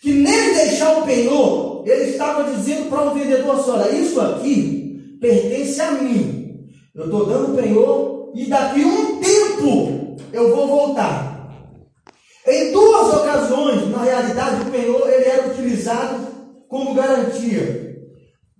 Que 0.00 0.12
nele 0.12 0.54
deixar 0.54 0.98
o 0.98 1.02
penhor, 1.04 1.82
ele 1.84 2.10
estava 2.10 2.44
dizendo 2.44 2.88
para 2.88 3.10
o 3.10 3.14
vendedor 3.14 3.58
assim, 3.58 3.70
olha, 3.70 3.90
isso 3.90 4.20
aqui 4.20 5.18
pertence 5.20 5.80
a 5.80 5.90
mim. 5.90 6.64
Eu 6.94 7.06
estou 7.06 7.26
dando 7.26 7.52
o 7.52 7.56
penhor 7.60 8.32
e 8.36 8.46
daqui 8.46 8.84
um 8.84 9.20
tempo 9.20 10.16
eu 10.32 10.54
vou 10.54 10.68
voltar. 10.68 11.36
Em 12.46 12.70
duas 12.70 13.12
ocasiões, 13.12 13.90
na 13.90 14.04
realidade, 14.04 14.62
o 14.62 14.70
penhor 14.70 15.08
ele 15.08 15.24
era 15.24 15.48
utilizado 15.48 16.28
como 16.68 16.94
garantia. 16.94 17.96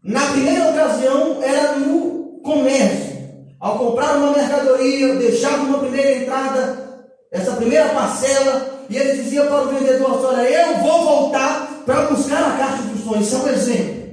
Na 0.02 0.26
primeira 0.32 0.70
ocasião, 0.70 1.40
era 1.40 1.76
no 1.76 2.40
comércio. 2.42 3.16
Ao 3.61 3.78
comprar 3.78 4.16
uma 4.16 4.32
mercadoria, 4.32 5.14
deixava 5.14 5.62
uma 5.62 5.78
primeira 5.78 6.16
entrada, 6.16 7.06
essa 7.30 7.52
primeira 7.52 7.90
parcela, 7.90 8.87
e 8.90 8.96
ele 8.96 9.22
dizia 9.22 9.44
para 9.44 9.62
o 9.62 9.68
vendedor: 9.68 10.16
assim, 10.16 10.26
Olha, 10.26 10.50
eu 10.50 10.78
vou 10.78 11.04
voltar 11.04 11.82
para 11.87 12.06
buscar 12.06 12.42
a 12.42 12.56
caixa 12.56 12.82
de 12.82 13.02
sonhos. 13.04 13.26
Isso 13.28 13.37
é 13.37 13.38
um 13.38 13.48
exemplo. 13.48 14.06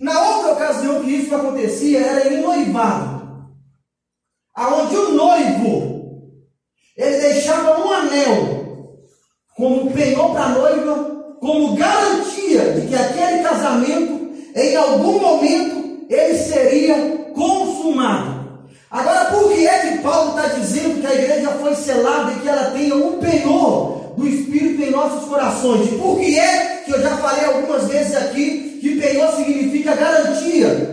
Na 0.00 0.36
outra 0.36 0.52
ocasião 0.52 1.02
que 1.32 1.34
acontecia, 1.34 1.98
era 1.98 2.34
em 2.34 2.42
noivado, 2.42 3.22
aonde 4.54 4.96
o 4.96 5.12
noivo 5.12 5.92
ele 6.96 7.18
deixava 7.18 7.80
um 7.80 7.90
anel 7.90 8.62
como 9.56 9.90
penhor 9.92 10.32
para 10.32 10.44
a 10.44 10.48
noiva, 10.50 11.36
como 11.40 11.74
garantia 11.74 12.72
de 12.72 12.86
que 12.86 12.94
aquele 12.94 13.42
casamento, 13.42 14.30
em 14.54 14.76
algum 14.76 15.18
momento, 15.18 16.06
ele 16.08 16.38
seria 16.38 16.94
consumado. 17.34 18.42
Agora, 18.90 19.26
por 19.26 19.52
que 19.52 19.66
é 19.66 19.78
que 19.78 19.98
Paulo 20.02 20.36
está 20.36 20.48
dizendo 20.48 21.00
que 21.00 21.06
a 21.06 21.14
igreja 21.14 21.48
foi 21.52 21.74
selada 21.74 22.32
e 22.32 22.40
que 22.40 22.48
ela 22.48 22.70
tenha 22.72 22.94
um 22.94 23.18
penhor 23.18 24.14
do 24.16 24.28
Espírito 24.28 24.82
em 24.82 24.90
nossos 24.90 25.26
corações? 25.28 25.90
E 25.90 25.96
por 25.96 26.18
que 26.18 26.38
é 26.38 26.82
que 26.84 26.92
eu 26.92 27.00
já 27.00 27.16
falei 27.16 27.46
algumas 27.46 27.88
vezes 27.88 28.14
aqui 28.14 28.78
que 28.82 29.00
penhor 29.00 29.34
significa 29.34 29.96
garantia? 29.96 30.92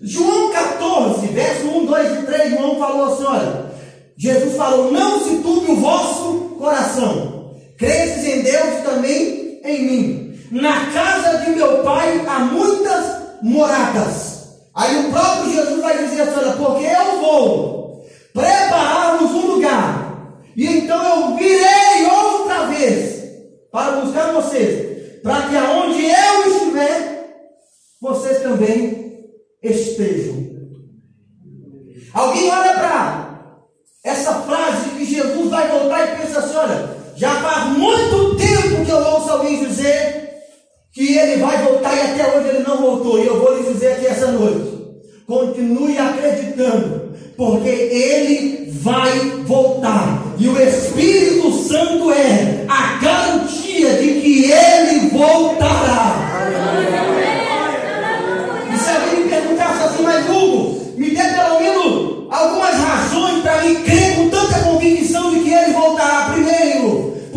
João 0.00 0.52
14, 0.52 1.26
verso 1.28 1.66
1, 1.66 1.86
2 1.86 2.18
e 2.18 2.22
3, 2.26 2.50
João 2.50 2.78
falou 2.78 3.12
assim: 3.12 3.24
olha, 3.24 3.74
Jesus 4.16 4.56
falou: 4.56 4.92
Não 4.92 5.20
se 5.20 5.36
turbe 5.36 5.72
o 5.72 5.76
vosso 5.76 6.56
coração. 6.58 7.54
Credes 7.78 8.24
em 8.24 8.42
Deus 8.42 8.80
e 8.80 8.82
também 8.82 9.60
em 9.64 9.82
mim. 9.84 10.38
Na 10.52 10.90
casa 10.92 11.38
de 11.38 11.50
meu 11.50 11.82
pai 11.82 12.22
há 12.26 12.40
muitas 12.40 13.40
moradas. 13.42 14.34
Aí 14.74 15.06
o 15.06 15.10
próprio 15.10 15.52
Jesus 15.52 15.80
vai 15.80 15.96
dizer 15.98 16.22
assim: 16.22 16.38
Olha, 16.38 16.52
porque 16.52 16.84
eu 16.84 17.20
vou 17.20 18.04
preparar-vos 18.32 19.30
um 19.30 19.46
lugar. 19.46 20.42
E 20.56 20.66
então 20.66 21.02
eu 21.02 21.36
virei 21.36 22.06
outra 22.06 22.66
vez 22.66 23.24
para 23.72 24.00
buscar 24.00 24.32
vocês, 24.32 25.22
para 25.22 25.48
que 25.48 25.56
aonde 25.56 26.04
eu 26.04 26.52
estiver, 26.52 27.26
vocês 28.00 28.42
também 28.42 29.04
estejam. 29.64 30.44
Alguém 32.12 32.50
olha 32.50 32.74
para 32.74 33.24
essa 34.04 34.34
frase 34.42 34.90
que 34.90 35.04
Jesus 35.04 35.50
vai 35.50 35.70
pensa 36.34 36.40
assim: 36.40 36.56
olha, 36.56 36.90
já 37.16 37.30
faz 37.36 37.78
muito 37.78 38.34
tempo 38.36 38.84
que 38.84 38.90
eu 38.90 38.98
ouço 38.98 39.30
alguém 39.30 39.64
dizer 39.64 40.32
que 40.92 41.16
ele 41.16 41.40
vai 41.40 41.62
voltar 41.62 41.96
e 41.96 42.00
até 42.00 42.36
hoje 42.36 42.48
ele 42.48 42.64
não 42.66 42.76
voltou. 42.78 43.18
E 43.18 43.26
eu 43.26 43.40
vou 43.40 43.56
lhe 43.56 43.72
dizer 43.72 43.92
aqui 43.92 44.06
essa 44.06 44.28
noite: 44.28 44.72
continue 45.26 45.96
acreditando, 45.96 47.12
porque 47.36 47.68
ele 47.68 48.70
vai 48.72 49.18
voltar. 49.44 50.22
E 50.38 50.48
o 50.48 50.60
Espírito 50.60 51.52
Santo 51.52 52.10
é 52.10 52.64
a 52.68 52.98
garantia 52.98 53.94
de 53.94 54.20
que 54.20 54.50
ele 54.50 55.10
voltará. 55.10 56.13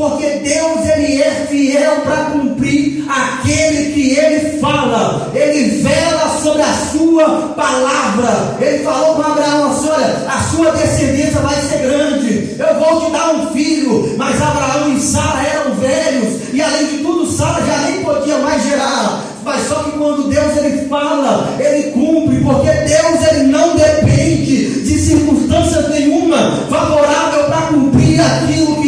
Porque 0.09 0.25
Deus 0.39 0.89
ele 0.95 1.21
é 1.21 1.45
fiel 1.49 2.01
para 2.03 2.31
cumprir 2.31 3.05
aquele 3.09 3.93
que 3.93 4.17
ele 4.17 4.57
fala. 4.59 5.31
Ele 5.35 5.81
vela 5.81 6.39
sobre 6.41 6.61
a 6.61 6.73
sua 6.91 7.25
palavra. 7.55 8.57
Ele 8.61 8.83
falou 8.83 9.15
para 9.15 9.33
Abraão 9.33 9.71
assim: 9.71 9.89
olha, 9.89 10.15
a 10.27 10.41
sua 10.43 10.71
descendência 10.71 11.41
vai 11.41 11.55
ser 11.61 11.79
grande. 11.79 12.55
Eu 12.57 12.79
vou 12.79 13.05
te 13.05 13.11
dar 13.11 13.35
um 13.35 13.47
filho. 13.51 14.15
Mas 14.17 14.41
Abraão 14.41 14.93
e 14.95 14.99
Sara 14.99 15.43
eram 15.45 15.75
velhos. 15.75 16.53
E 16.53 16.61
além 16.61 16.85
de 16.87 16.97
tudo, 16.99 17.29
Sara 17.29 17.65
já 17.65 17.77
nem 17.89 18.03
podia 18.03 18.37
mais 18.37 18.63
gerar. 18.63 19.23
Mas 19.43 19.65
só 19.67 19.75
que 19.75 19.91
quando 19.91 20.27
Deus 20.29 20.57
ele 20.57 20.89
fala, 20.89 21.55
ele 21.57 21.91
cumpre, 21.91 22.37
porque 22.41 22.69
Deus 22.69 23.31
ele 23.31 23.43
não 23.43 23.77
depende 23.77 24.81
de 24.81 24.99
circunstâncias 24.99 25.89
nenhuma 25.89 26.37
favorável 26.69 27.45
para 27.45 27.67
cumprir 27.67 28.19
aquilo 28.19 28.75
que 28.81 28.86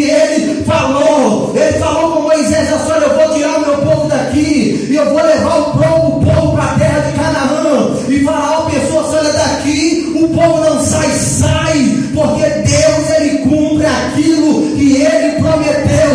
falou. 0.69 1.51
Ele 1.55 1.79
falou 1.79 2.11
com 2.11 2.21
Moisés: 2.21 2.69
olha, 2.89 3.05
eu 3.05 3.15
vou 3.15 3.35
tirar 3.35 3.57
o 3.57 3.61
meu 3.61 3.77
povo 3.77 4.07
daqui 4.07 4.87
e 4.89 4.95
eu 4.95 5.05
vou 5.09 5.21
levar 5.23 5.57
o 5.57 5.71
povo, 5.71 6.25
povo 6.25 6.51
para 6.53 6.63
a 6.63 6.79
terra 6.79 6.99
de 6.99 7.17
Canaã. 7.17 7.89
E 8.07 8.23
Faraó 8.23 8.69
pensou 8.69 8.99
assim: 9.01 9.17
olha, 9.17 9.33
daqui 9.33 10.13
o 10.15 10.27
povo 10.29 10.63
não 10.63 10.79
sai, 10.81 11.09
sai, 11.09 11.97
porque 12.13 12.43
Deus 12.43 13.09
ele 13.17 13.37
cumpre 13.39 13.85
aquilo 13.85 14.75
que 14.77 15.01
ele 15.01 15.41
prometeu. 15.41 16.08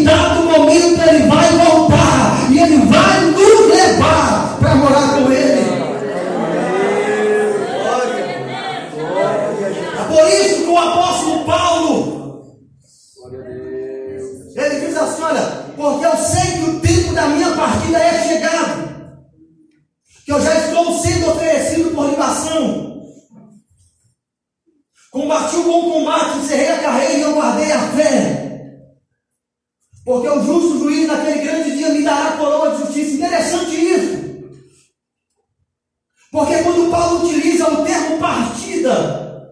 Em 0.00 0.04
dado 0.04 0.44
momento 0.44 1.02
ele 1.02 1.26
vai 1.26 1.52
voltar 1.58 2.50
e 2.50 2.58
ele 2.58 2.78
vai 2.86 3.20
nos 3.26 3.68
levar 3.68 4.56
para 4.58 4.74
morar 4.76 5.08
com 5.14 5.30
ele. 5.30 5.60
É 9.98 10.02
por 10.08 10.28
isso 10.28 10.64
que 10.64 10.70
o 10.70 10.78
apóstolo 10.78 11.44
Paulo 11.44 12.20
ele 14.56 14.86
diz 14.86 14.96
assim: 14.96 15.22
olha, 15.22 15.42
porque 15.76 16.06
eu 16.06 16.16
sei 16.16 16.52
que 16.52 16.70
o 16.70 16.80
tempo 16.80 17.12
da 17.12 17.26
minha 17.26 17.50
partida 17.50 17.98
é 17.98 18.26
chegado 18.26 18.90
que 20.24 20.32
eu 20.32 20.40
já 20.40 20.54
estou 20.54 20.98
sendo 20.98 21.30
oferecido 21.30 21.94
por 21.94 22.08
libação. 22.08 22.88
Combati 25.10 25.56
o 25.56 25.64
bom 25.64 25.90
combate, 25.90 26.38
encerrei 26.38 26.70
a 26.70 26.78
carreira 26.78 27.14
e 27.14 27.20
eu 27.22 27.34
guardei 27.34 27.72
a 27.72 27.80
fé. 27.80 28.39
Porque 30.10 30.28
o 30.28 30.42
justo 30.42 30.80
juiz 30.80 31.06
naquele 31.06 31.38
grande 31.38 31.76
dia 31.76 31.90
me 31.90 32.02
dará 32.02 32.32
coroa 32.32 32.72
de 32.72 32.78
justiça. 32.78 33.12
Interessante 33.12 33.76
isso. 33.76 34.50
Porque 36.32 36.64
quando 36.64 36.90
Paulo 36.90 37.24
utiliza 37.24 37.70
o 37.70 37.84
termo 37.84 38.18
partida, 38.18 39.48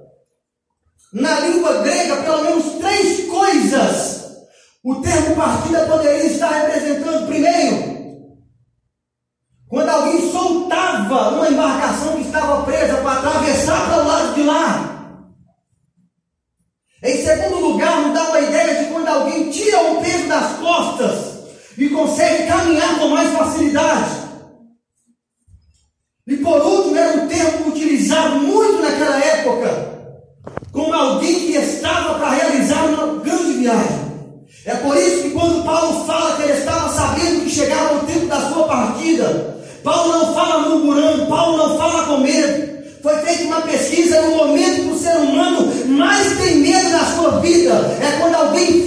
na 1.13 1.39
língua 1.39 1.75
grega, 1.85 2.17
pelo 2.17 2.43
menos 2.43 2.73
três 2.81 3.29
coisas, 3.29 4.33
o 4.83 4.97
termo 4.97 5.37
partida 5.37 5.87
poderia 5.87 6.27
estar 6.27 6.51
representando. 6.51 7.29
Primeiro, 7.29 7.99
quando 9.69 9.89
alguém 9.91 10.33
soltava 10.33 11.37
uma 11.37 11.49
embarcação 11.49 12.17
que 12.17 12.23
estava 12.23 12.65
presa 12.65 12.97
para 12.97 13.13
atravessar 13.21 13.89
para 13.89 14.03
o 14.03 14.09
lado 14.09 14.35
de 14.35 14.43
lá. 14.43 14.89
Em 17.01 17.25
segundo 17.25 17.61
lugar, 17.61 18.01
nos 18.01 18.13
dá 18.13 18.29
uma 18.31 18.41
ideia 18.41 18.78
tira 19.51 19.81
o 19.93 20.03
peso 20.03 20.27
das 20.29 20.59
costas 20.59 21.19
e 21.77 21.89
consegue 21.89 22.47
caminhar 22.47 22.99
com 22.99 23.09
mais 23.09 23.31
facilidade. 23.37 24.29
E 26.27 26.37
por 26.37 26.61
último, 26.61 26.97
era 26.97 27.23
um 27.23 27.29
termo 27.29 27.69
utilizado 27.69 28.41
muito 28.41 28.83
naquela 28.83 29.19
época, 29.19 29.99
como 30.73 30.93
alguém 30.93 31.35
que 31.35 31.53
estava 31.53 32.19
para 32.19 32.31
realizar 32.31 32.85
uma 32.85 33.23
grande 33.23 33.53
viagem. 33.55 34.09
É 34.67 34.75
por 34.75 34.95
isso 34.97 35.23
que 35.23 35.31
quando 35.31 35.65
Paulo 35.65 36.05
fala 36.05 36.37
que 36.37 36.43
ele 36.43 36.53
estava 36.53 36.93
sabendo 36.93 37.45
que 37.45 37.51
chegava 37.51 37.97
o 37.97 38.07
tempo 38.07 38.27
da 38.27 38.53
sua 38.53 38.67
partida, 38.67 39.57
Paulo 39.83 40.13
não 40.13 40.35
fala 40.35 40.69
murmurando, 40.69 41.27
Paulo 41.27 41.57
não 41.57 41.79
fala 41.79 42.05
com 42.05 42.19
medo. 42.19 42.79
Foi 43.03 43.15
feita 43.19 43.45
uma 43.45 43.63
pesquisa 43.63 44.21
no 44.23 44.37
momento 44.37 44.83
que 44.83 44.91
o 44.91 44.99
ser 44.99 45.17
humano 45.17 45.73
mais 45.87 46.37
tem 46.37 46.57
medo 46.57 46.91
na 46.91 47.05
sua 47.15 47.41
vida 47.41 47.73
é 48.03 48.19
quando 48.21 48.35
alguém 48.35 48.78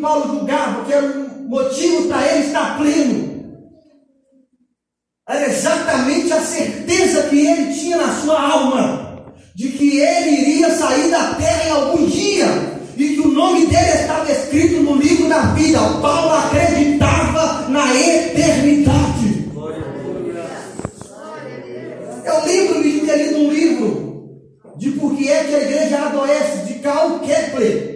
Paulo 0.00 0.38
julgava, 0.38 0.84
que 0.84 0.92
era 0.92 1.06
um 1.06 1.48
motivo 1.48 2.08
para 2.08 2.26
ele 2.26 2.46
estar 2.46 2.78
pleno, 2.78 3.30
era 5.28 5.46
exatamente 5.46 6.32
a 6.32 6.40
certeza 6.40 7.22
que 7.24 7.46
ele 7.46 7.72
tinha 7.72 7.96
na 7.98 8.12
sua 8.14 8.40
alma 8.40 9.24
de 9.54 9.68
que 9.68 10.00
ele 10.00 10.30
iria 10.30 10.70
sair 10.70 11.10
da 11.10 11.34
terra 11.34 11.68
em 11.68 11.70
algum 11.70 12.06
dia 12.06 12.46
e 12.96 13.14
que 13.14 13.20
o 13.20 13.28
nome 13.28 13.66
dele 13.66 14.00
estava 14.00 14.30
escrito 14.30 14.82
no 14.82 14.96
livro 14.96 15.28
da 15.28 15.40
vida. 15.52 15.78
Paulo 15.78 16.34
acreditava 16.34 17.68
na 17.68 17.94
eternidade. 17.94 19.50
Eu 22.24 22.44
lembro-me 22.44 22.92
de 22.92 23.00
ter 23.06 23.16
lido 23.16 23.38
um 23.38 23.50
livro 23.50 24.40
de 24.76 24.90
por 24.92 25.16
que 25.16 25.30
é 25.30 25.44
que 25.44 25.54
a 25.54 25.62
igreja 25.62 25.98
adoece, 26.06 26.66
de 26.66 26.74
Karl 26.80 27.20
Kepler. 27.20 27.89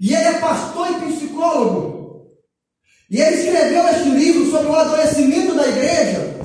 E 0.00 0.14
ele 0.14 0.24
é 0.24 0.38
pastor 0.38 0.90
e 0.90 1.12
psicólogo. 1.12 2.00
E 3.10 3.20
ele 3.20 3.36
escreveu 3.36 3.86
este 3.88 4.08
livro 4.08 4.50
sobre 4.50 4.68
o 4.68 4.76
adoecimento 4.76 5.54
da 5.54 5.68
igreja, 5.68 6.40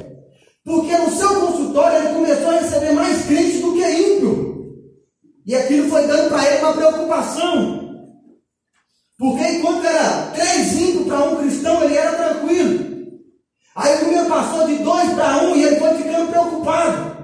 porque 0.64 0.98
no 0.98 1.12
seu 1.12 1.40
consultório 1.40 2.00
ele 2.00 2.16
começou 2.16 2.50
a 2.50 2.60
receber 2.60 2.92
mais 2.92 3.26
crentes 3.26 3.62
do 3.62 3.74
que 3.74 3.88
ímpio. 3.88 4.46
E 5.46 5.56
aquilo 5.56 5.90
foi 5.90 6.06
dando 6.08 6.30
para 6.30 6.46
ele 6.46 6.64
uma 6.64 6.74
preocupação. 6.74 7.86
Porque 9.18 9.48
enquanto 9.48 9.86
era 9.86 10.32
três 10.34 10.74
ímpios 10.74 11.08
para 11.08 11.24
um 11.24 11.36
cristão, 11.38 11.84
ele 11.84 11.96
era 11.96 12.14
tranquilo. 12.14 12.96
Aí 13.76 13.96
o 13.96 14.06
número 14.06 14.26
passou 14.26 14.68
de 14.68 14.76
dois 14.76 15.14
para 15.14 15.44
um 15.44 15.56
e 15.56 15.64
ele 15.64 15.76
foi 15.78 15.94
ficando 15.96 16.32
preocupado. 16.32 17.16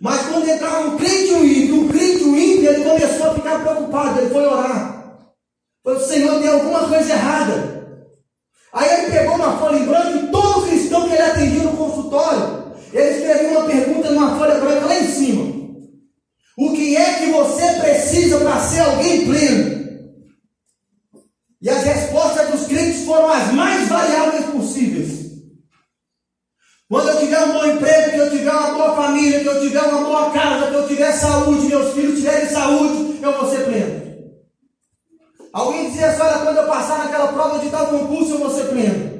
Mas 0.00 0.26
quando 0.26 0.48
entrava 0.48 0.88
um 0.88 0.96
crente 0.96 1.28
e 1.28 1.34
um 1.34 1.44
ímpio, 1.44 1.80
um 1.80 1.88
crente 1.88 2.22
e 2.22 2.24
um 2.24 2.36
ímpio, 2.36 2.70
ele 2.70 2.84
começou 2.84 3.30
a 3.30 3.34
ficar 3.34 3.60
preocupado. 3.60 4.20
Ele 4.20 4.30
foi 4.30 4.46
orar. 4.46 4.91
O 5.84 5.98
Senhor, 5.98 6.40
tem 6.40 6.48
alguma 6.48 6.88
coisa 6.88 7.12
errada. 7.12 7.72
Aí 8.72 8.88
ele 8.88 9.12
pegou 9.12 9.34
uma 9.34 9.58
folha 9.58 9.78
em 9.78 9.86
branco 9.86 10.16
e 10.16 10.26
todo 10.28 10.66
cristão 10.66 11.08
que 11.08 11.14
ele 11.14 11.22
atendia 11.22 11.62
no 11.64 11.76
consultório, 11.76 12.72
ele 12.92 13.10
escreveu 13.10 13.58
uma 13.58 13.66
pergunta 13.66 14.10
numa 14.10 14.38
folha 14.38 14.60
branca 14.60 14.86
lá 14.86 14.98
em 14.98 15.06
cima. 15.08 15.62
O 16.56 16.72
que 16.72 16.96
é 16.96 17.14
que 17.14 17.30
você 17.30 17.72
precisa 17.80 18.38
para 18.38 18.60
ser 18.60 18.80
alguém 18.80 19.26
pleno? 19.26 19.82
E 21.60 21.68
as 21.68 21.82
respostas 21.82 22.50
dos 22.50 22.66
crentes 22.66 23.04
foram 23.04 23.28
as 23.28 23.52
mais 23.52 23.88
variáveis 23.88 24.46
possíveis. 24.46 25.22
Quando 26.88 27.08
eu 27.08 27.20
tiver 27.20 27.40
um 27.44 27.52
bom 27.52 27.64
emprego, 27.64 28.10
que 28.10 28.18
eu 28.18 28.30
tiver 28.30 28.50
uma 28.50 28.74
boa 28.74 28.96
família, 28.96 29.40
que 29.40 29.46
eu 29.46 29.60
tiver 29.60 29.80
uma 29.80 30.04
boa 30.04 30.30
casa, 30.30 30.70
que 30.70 30.74
eu 30.74 30.88
tiver 30.88 31.12
saúde, 31.12 31.66
meus 31.66 31.94
filhos 31.94 32.18
tiverem 32.18 32.48
saúde, 32.50 33.18
eu 33.22 33.32
vou 33.32 33.50
ser 33.50 33.64
pleno. 33.64 34.01
Alguém 35.52 35.90
dizia 35.90 36.10
assim: 36.10 36.22
olha, 36.22 36.38
quando 36.38 36.56
eu 36.56 36.66
passar 36.66 36.98
naquela 36.98 37.32
prova 37.32 37.58
de 37.58 37.70
tal 37.70 37.86
concurso, 37.88 38.32
eu 38.32 38.38
vou 38.38 38.50
ser 38.50 38.68
pleno. 38.68 39.12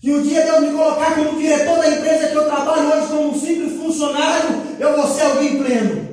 Que 0.00 0.12
o 0.12 0.22
dia 0.22 0.42
de 0.42 0.48
eu 0.48 0.60
me 0.60 0.70
colocar 0.70 1.14
como 1.14 1.38
diretor 1.38 1.78
da 1.78 1.88
empresa 1.88 2.28
que 2.28 2.34
eu 2.34 2.46
trabalho 2.46 2.92
hoje 2.92 3.08
como 3.08 3.30
um 3.30 3.38
simples 3.38 3.76
funcionário, 3.80 4.76
eu 4.78 4.96
vou 4.96 5.06
ser 5.08 5.22
alguém 5.22 5.62
pleno. 5.62 6.08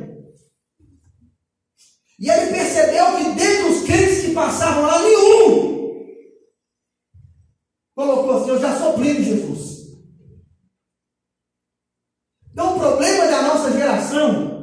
E 2.18 2.30
ele 2.30 2.52
percebeu 2.52 3.18
que 3.18 3.24
dentre 3.32 3.70
os 3.70 3.86
crentes 3.86 4.22
que 4.22 4.34
passavam 4.34 4.84
lá, 4.84 5.02
nenhum 5.02 5.76
colocou 7.96 8.38
assim: 8.38 8.50
Eu 8.50 8.60
já 8.60 8.78
sou 8.78 8.98
de 8.98 9.24
Jesus. 9.24 9.76
Então, 12.52 12.76
o 12.76 12.80
problema 12.80 13.28
da 13.28 13.42
nossa 13.42 13.72
geração 13.72 14.56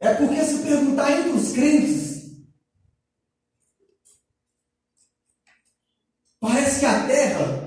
é 0.00 0.14
porque 0.14 0.44
se 0.44 0.62
perguntar 0.62 1.10
entre 1.10 1.30
os 1.30 1.52
crentes, 1.52 2.24
parece 6.38 6.80
que 6.80 6.86
a 6.86 7.06
terra 7.06 7.64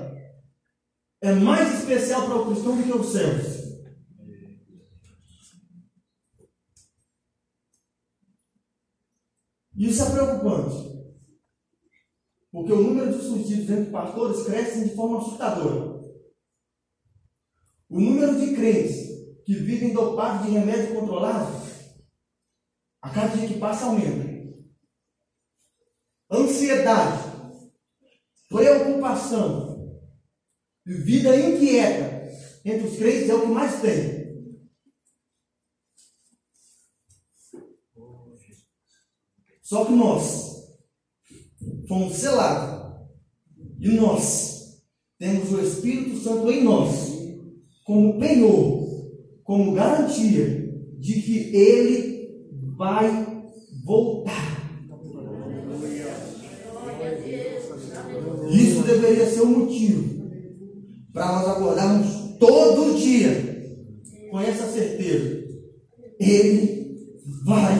é 1.28 1.34
mais 1.34 1.80
especial 1.80 2.26
para 2.26 2.36
o 2.36 2.46
cristão 2.46 2.76
do 2.76 2.82
que 2.82 2.92
os 2.92 3.12
céus. 3.12 3.58
Isso 9.76 10.02
é 10.02 10.10
preocupante. 10.10 10.88
Porque 12.50 12.72
o 12.72 12.82
número 12.82 13.12
de 13.12 13.22
suicídios 13.22 13.70
entre 13.70 13.90
pastores 13.90 14.44
cresce 14.44 14.88
de 14.88 14.94
forma 14.96 15.18
assustadora. 15.18 15.98
O 17.88 18.00
número 18.00 18.38
de 18.38 18.54
crentes 18.54 19.08
que 19.44 19.54
vivem 19.54 19.92
dopados 19.92 20.46
de 20.46 20.52
remédio 20.52 20.98
controlado, 20.98 21.52
a 23.00 23.10
cada 23.10 23.36
dia 23.36 23.48
que 23.48 23.58
passa 23.58 23.86
aumenta. 23.86 24.28
Ansiedade, 26.30 27.22
preocupação, 28.48 29.67
vida 30.94 31.36
inquieta 31.36 32.32
entre 32.64 32.86
os 32.86 32.96
crentes 32.96 33.28
é 33.28 33.34
o 33.34 33.42
que 33.42 33.46
mais 33.48 33.80
tem. 33.82 34.18
Só 39.62 39.84
que 39.84 39.92
nós 39.92 40.66
fomos 41.86 42.16
selados 42.16 43.06
e 43.78 43.88
nós 43.90 44.80
temos 45.18 45.52
o 45.52 45.60
Espírito 45.60 46.16
Santo 46.16 46.50
em 46.50 46.64
nós 46.64 47.18
como 47.84 48.18
penhor, 48.18 48.88
como 49.44 49.74
garantia 49.74 50.72
de 50.98 51.20
que 51.20 51.54
ele 51.54 52.48
vai 52.76 53.26
voltar. 53.84 54.56
Isso 58.50 58.82
deveria 58.82 59.26
ser 59.26 59.42
um 59.42 59.58
motivo 59.58 60.17
para 61.18 61.32
nós 61.32 61.48
acordarmos 61.48 62.06
todo 62.38 62.96
dia 62.96 63.74
com 64.30 64.40
essa 64.40 64.70
certeza. 64.70 65.48
Ele 66.20 67.10
vai 67.44 67.76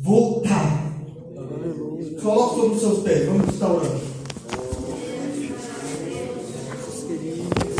voltar. 0.00 0.86
Coloque 2.22 2.54
sobre 2.54 2.74
os 2.76 2.80
seus 2.80 2.98
pés, 3.00 3.26
vamos 3.26 3.52
estar 3.52 3.68
orando. 3.68 4.00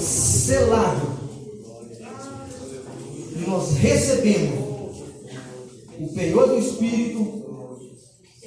Selado 0.03 1.19
nós 3.47 3.77
recebemos 3.77 4.99
o 6.01 6.09
penhor 6.13 6.49
do 6.49 6.59
Espírito 6.59 7.45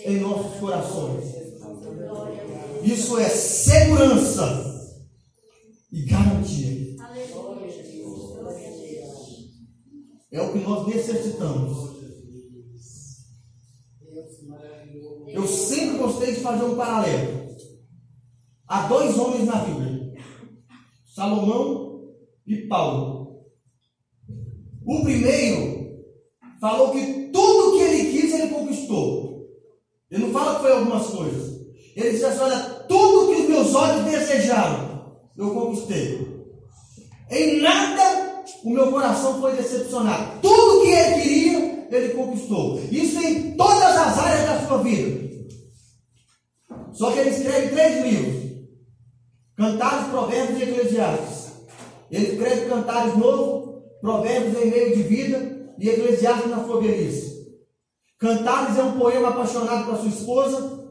em 0.06 0.20
nossos 0.20 0.60
corações. 0.60 1.24
Isso 2.84 3.18
é 3.18 3.30
É 10.32 10.42
o 10.42 10.54
que 10.54 10.60
nós 10.60 10.88
necessitamos. 10.88 11.92
Eu 15.28 15.48
sempre 15.48 15.98
gostei 15.98 16.36
de 16.36 16.42
fazer 16.42 16.64
um 16.64 16.76
paralelo. 16.76 17.56
Há 18.68 18.88
dois 18.88 19.18
homens 19.18 19.46
na 19.46 19.56
Bíblia: 19.56 20.14
Salomão 21.06 22.14
e 22.48 22.68
Paulo. 22.68 23.46
O 24.86 25.04
primeiro 25.04 26.06
falou 26.60 26.92
que 26.92 27.30
tudo 27.32 27.78
que 27.78 27.84
ele 27.84 28.12
quis 28.12 28.34
ele 28.34 28.54
conquistou. 28.54 29.48
Ele 30.10 30.26
não 30.26 30.34
fala 30.34 30.56
que 30.56 30.62
foi 30.62 30.72
algumas 30.72 31.08
coisas. 31.08 31.62
Ele 31.96 32.12
diz 32.12 32.24
assim: 32.24 32.40
olha, 32.40 32.60
tudo 32.88 33.34
que 33.34 33.42
os 33.42 33.50
meus 33.50 33.76
olhos 33.76 34.06
desejaram, 34.06 35.18
eu 35.38 35.54
conquistei. 35.54 36.32
Em 37.30 37.62
nada 37.62 38.21
o 38.64 38.70
meu 38.70 38.92
coração 38.92 39.40
foi 39.42 39.56
decepcionado. 39.56 40.40
Tudo 40.42 40.82
que 40.82 40.92
ele 40.92 41.22
queria, 41.22 41.88
ele 41.92 42.14
conquistou. 42.14 42.80
Isso 42.92 43.20
em 43.20 43.52
todas 43.52 43.98
as 43.98 44.18
áreas 44.20 44.46
da 44.46 44.68
sua 44.68 44.78
vida. 44.84 45.22
Só 46.94 47.12
que 47.12 47.20
ele 47.20 47.30
escreve 47.30 47.70
três 47.70 48.06
livros: 48.06 48.52
Cantares, 49.58 50.08
Provérbios 50.08 50.60
e 50.60 50.64
Eclesiastes. 50.64 51.52
Ele 52.12 52.34
escreve 52.34 52.70
Cantares 52.70 53.18
Novo, 53.18 53.84
Provérbios 54.02 54.64
em 54.64 54.70
meio 54.70 54.96
de 54.96 55.04
vida 55.04 55.74
e 55.80 55.90
Eclesiastes 55.90 56.50
na 56.50 56.64
sua 56.64 56.82
velhice. 56.82 57.32
Cantares 58.20 58.78
é 58.78 58.84
um 58.84 59.00
poema 59.00 59.30
apaixonado 59.30 59.86
para 59.86 59.98
sua 59.98 60.10
esposa. 60.10 60.82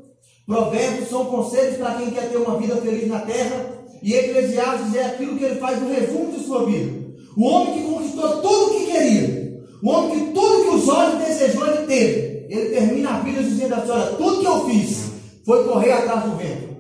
Provérbios 0.46 1.08
são 1.08 1.26
conselhos 1.26 1.76
para 1.76 1.94
quem 1.94 2.10
quer 2.10 2.28
ter 2.28 2.38
uma 2.38 2.58
vida 2.58 2.74
feliz 2.76 3.06
na 3.06 3.20
terra. 3.20 3.78
E 4.02 4.14
Eclesiastes 4.14 4.94
é 4.96 5.04
aquilo 5.04 5.36
que 5.38 5.44
ele 5.44 5.60
faz 5.60 5.80
no 5.80 5.92
resumo 5.92 6.32
de 6.32 6.44
sua 6.44 6.66
vida. 6.66 6.99
O 7.36 7.44
homem 7.44 7.74
que 7.74 7.82
conquistou 7.84 8.42
tudo 8.42 8.66
o 8.66 8.70
que 8.70 8.92
queria. 8.92 9.60
O 9.82 9.90
homem 9.90 10.18
que 10.18 10.32
tudo 10.32 10.64
que 10.64 10.76
os 10.76 10.88
olhos 10.88 11.24
desejou, 11.24 11.66
ele 11.66 11.86
teve. 11.86 12.46
Ele 12.48 12.70
termina 12.70 13.10
a 13.10 13.20
vida 13.20 13.42
dizendo 13.42 13.74
assim: 13.74 13.90
olha, 13.90 14.06
tudo 14.16 14.40
que 14.40 14.46
eu 14.46 14.64
fiz 14.66 15.04
foi 15.46 15.64
correr 15.64 15.92
atrás 15.92 16.24
do 16.24 16.36
vento. 16.36 16.70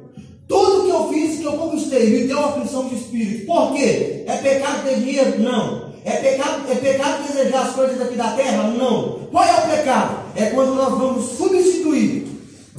Tudo 0.48 0.84
que 0.84 0.90
eu 0.90 1.08
fiz, 1.08 1.38
que 1.38 1.44
eu 1.44 1.52
conquistei, 1.52 2.10
me 2.10 2.26
deu 2.26 2.44
aflição 2.44 2.88
de 2.88 2.96
espírito. 2.96 3.46
Por 3.46 3.72
quê? 3.72 4.24
É 4.26 4.36
pecado 4.36 4.84
ter 4.84 4.96
dinheiro? 4.96 5.40
Não. 5.40 5.90
É 6.04 6.12
pecado, 6.16 6.70
é 6.70 6.74
pecado 6.74 7.22
desejar 7.28 7.66
as 7.66 7.74
coisas 7.74 8.00
aqui 8.00 8.16
da 8.16 8.32
terra? 8.32 8.64
Não. 8.64 9.20
Qual 9.30 9.44
é 9.44 9.54
o 9.54 9.76
pecado? 9.76 10.24
É 10.34 10.46
quando 10.46 10.74
nós 10.74 10.90
vamos 10.90 11.30
substituir 11.36 12.26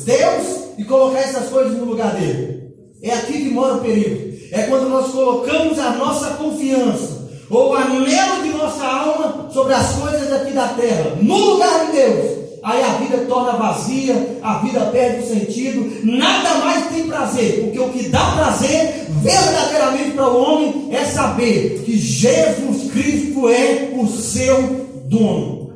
Deus 0.03 0.61
e 0.77 0.83
colocar 0.83 1.19
essas 1.19 1.47
coisas 1.47 1.77
no 1.77 1.85
lugar 1.85 2.13
dele. 2.13 2.61
É 3.01 3.13
aqui 3.13 3.33
que 3.33 3.49
mora 3.51 3.75
o 3.75 3.81
perigo. 3.81 4.37
É 4.51 4.63
quando 4.63 4.89
nós 4.89 5.11
colocamos 5.11 5.79
a 5.79 5.91
nossa 5.91 6.31
confiança 6.31 7.20
ou 7.51 7.71
o 7.71 7.75
anelo 7.75 8.43
de 8.43 8.49
nossa 8.49 8.83
alma 8.85 9.49
sobre 9.51 9.73
as 9.73 9.95
coisas 9.95 10.31
aqui 10.31 10.51
da 10.53 10.69
terra, 10.69 11.17
no 11.21 11.37
lugar 11.37 11.85
de 11.87 11.91
Deus 11.91 12.41
aí 12.63 12.83
a 12.83 12.93
vida 12.93 13.17
torna 13.27 13.53
vazia, 13.53 14.39
a 14.41 14.59
vida 14.59 14.81
perde 14.87 15.23
o 15.23 15.27
sentido, 15.27 16.05
nada 16.05 16.55
mais 16.59 16.87
tem 16.89 17.07
prazer, 17.07 17.61
porque 17.61 17.79
o 17.79 17.89
que 17.89 18.09
dá 18.09 18.33
prazer 18.33 19.07
verdadeiramente 19.21 20.11
para 20.11 20.29
o 20.29 20.41
homem 20.41 20.89
é 20.91 21.03
saber 21.05 21.81
que 21.83 21.97
Jesus 21.97 22.91
Cristo 22.91 23.49
é 23.49 23.91
o 23.95 24.07
seu 24.07 24.61
dono. 25.07 25.73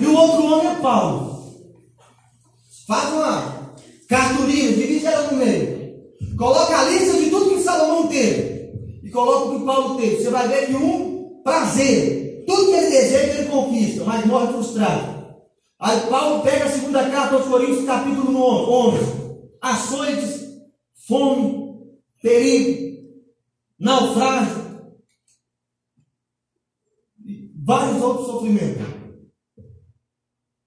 E 0.00 0.06
o 0.06 0.14
outro 0.14 0.46
homem 0.46 0.72
é 0.72 0.74
Paulo. 0.76 1.56
Faz 2.86 3.12
uma 3.12 3.72
cartolina, 4.08 4.76
divide 4.76 5.06
ela 5.06 5.30
no 5.32 5.38
meio. 5.38 5.76
Coloca 6.38 6.78
a 6.78 6.84
lista 6.84 7.16
de 7.16 7.30
tudo 7.30 7.56
que 7.56 7.62
Salomão 7.62 8.06
teve. 8.06 8.55
E 9.16 9.18
coloca 9.18 9.46
o 9.46 9.58
que 9.58 9.64
Paulo 9.64 9.96
teve. 9.96 10.16
Você 10.16 10.28
vai 10.28 10.46
ver 10.46 10.66
que 10.66 10.74
um 10.74 11.40
prazer, 11.42 12.44
tudo 12.46 12.66
que 12.66 12.72
ele 12.72 12.90
deseja, 12.90 13.38
ele 13.38 13.48
conquista, 13.48 14.04
mas 14.04 14.26
morre 14.26 14.52
frustrado. 14.52 15.34
Aí 15.78 16.00
Paulo 16.10 16.42
pega 16.42 16.66
a 16.66 16.70
segunda 16.70 17.10
carta 17.10 17.36
aos 17.36 17.46
Coríntios, 17.46 17.86
capítulo 17.86 18.38
11. 18.38 18.98
Açoites, 19.62 20.44
fome, 21.06 21.78
perigo, 22.20 23.08
naufrágio, 23.78 24.90
e 27.24 27.50
vários 27.64 28.02
outros 28.02 28.26
sofrimentos. 28.26 28.86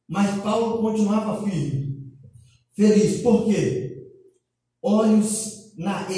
Mas 0.08 0.42
Paulo 0.42 0.82
continuava 0.82 1.44
firme, 1.44 2.12
feliz. 2.76 3.22
Por 3.22 3.46
quê? 3.46 4.08
Olhos 4.82 5.72
na 5.78 6.12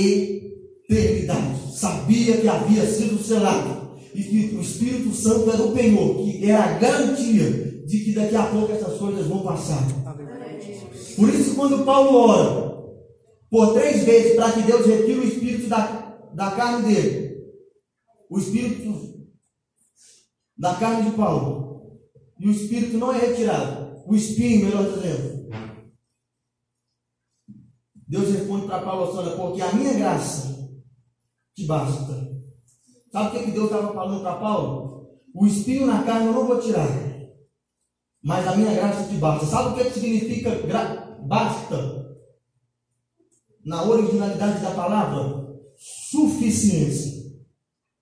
Sabia 1.74 2.38
que 2.38 2.48
havia 2.48 2.86
sido 2.86 3.24
selado. 3.24 3.98
E 4.14 4.22
que 4.22 4.56
o 4.56 4.62
Espírito 4.62 5.14
Santo 5.14 5.50
era 5.50 5.64
o 5.64 5.72
penhor, 5.72 6.18
que 6.18 6.50
era 6.50 6.64
a 6.64 6.78
garantia 6.78 7.84
de 7.86 8.00
que 8.00 8.12
daqui 8.14 8.36
a 8.36 8.46
pouco 8.48 8.74
essas 8.74 8.98
coisas 8.98 9.26
vão 9.26 9.42
passar. 9.42 9.82
Por 11.16 11.30
isso, 11.30 11.56
quando 11.56 11.86
Paulo 11.86 12.30
ora 12.30 12.72
por 13.50 13.74
três 13.74 14.04
vezes 14.04 14.36
para 14.36 14.52
que 14.52 14.62
Deus 14.64 14.86
retire 14.86 15.20
o 15.20 15.28
espírito 15.28 15.68
da, 15.68 16.18
da 16.34 16.52
carne 16.52 16.94
dele, 16.94 17.38
o 18.30 18.38
espírito 18.38 19.28
da 20.58 20.76
carne 20.76 21.10
de 21.10 21.18
Paulo, 21.18 22.00
e 22.40 22.48
o 22.48 22.52
espírito 22.52 22.98
não 22.98 23.14
é 23.14 23.20
retirado, 23.20 24.02
o 24.06 24.16
espinho, 24.16 24.66
melhor 24.66 24.92
dizendo. 24.92 25.50
Deus 28.08 28.30
responde 28.30 28.68
para 28.68 28.80
Paulo 28.80 29.20
assim: 29.20 29.38
porque 29.38 29.62
a 29.62 29.74
minha 29.74 29.94
graça 29.94 30.61
te 31.62 31.66
basta. 31.66 32.32
Sabe 33.12 33.38
o 33.38 33.44
que 33.44 33.52
Deus 33.52 33.66
estava 33.66 33.94
falando 33.94 34.22
para 34.22 34.36
Paulo? 34.36 35.10
O 35.34 35.46
espinho 35.46 35.86
na 35.86 36.04
carne 36.04 36.28
eu 36.28 36.34
não 36.34 36.48
vou 36.48 36.60
tirar. 36.60 36.88
mas 38.24 38.48
a 38.48 38.56
minha 38.56 38.74
graça 38.74 39.08
te 39.08 39.16
basta. 39.16 39.46
Sabe 39.46 39.70
o 39.70 39.74
que, 39.76 39.90
que 39.90 40.00
significa 40.00 40.56
gra... 40.68 41.18
basta? 41.22 42.02
Na 43.66 43.84
originalidade 43.84 44.62
da 44.62 44.72
palavra, 44.72 45.48
suficiência. 45.78 47.22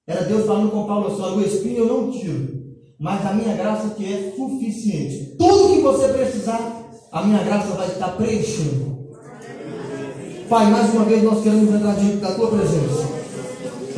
Era 0.07 0.23
Deus 0.23 0.45
falando 0.45 0.71
com 0.71 0.87
Paulo 0.87 1.07
assim: 1.07 1.37
o 1.37 1.41
espinho 1.41 1.79
eu 1.79 1.87
não 1.87 2.11
tiro, 2.11 2.75
mas 2.97 3.25
a 3.25 3.33
minha 3.33 3.55
graça 3.55 3.93
te 3.95 4.05
é 4.05 4.33
suficiente. 4.35 5.35
Tudo 5.37 5.75
que 5.75 5.81
você 5.81 6.07
precisar, 6.13 6.91
a 7.11 7.23
minha 7.23 7.43
graça 7.43 7.75
vai 7.75 7.87
estar 7.87 8.15
preenchendo. 8.15 8.89
Pai, 10.49 10.71
mais 10.71 10.93
uma 10.93 11.05
vez 11.05 11.23
nós 11.23 11.43
queremos 11.43 11.73
entrar 11.73 11.95
diante 11.95 12.17
da 12.17 12.33
tua 12.33 12.49
presença 12.49 13.08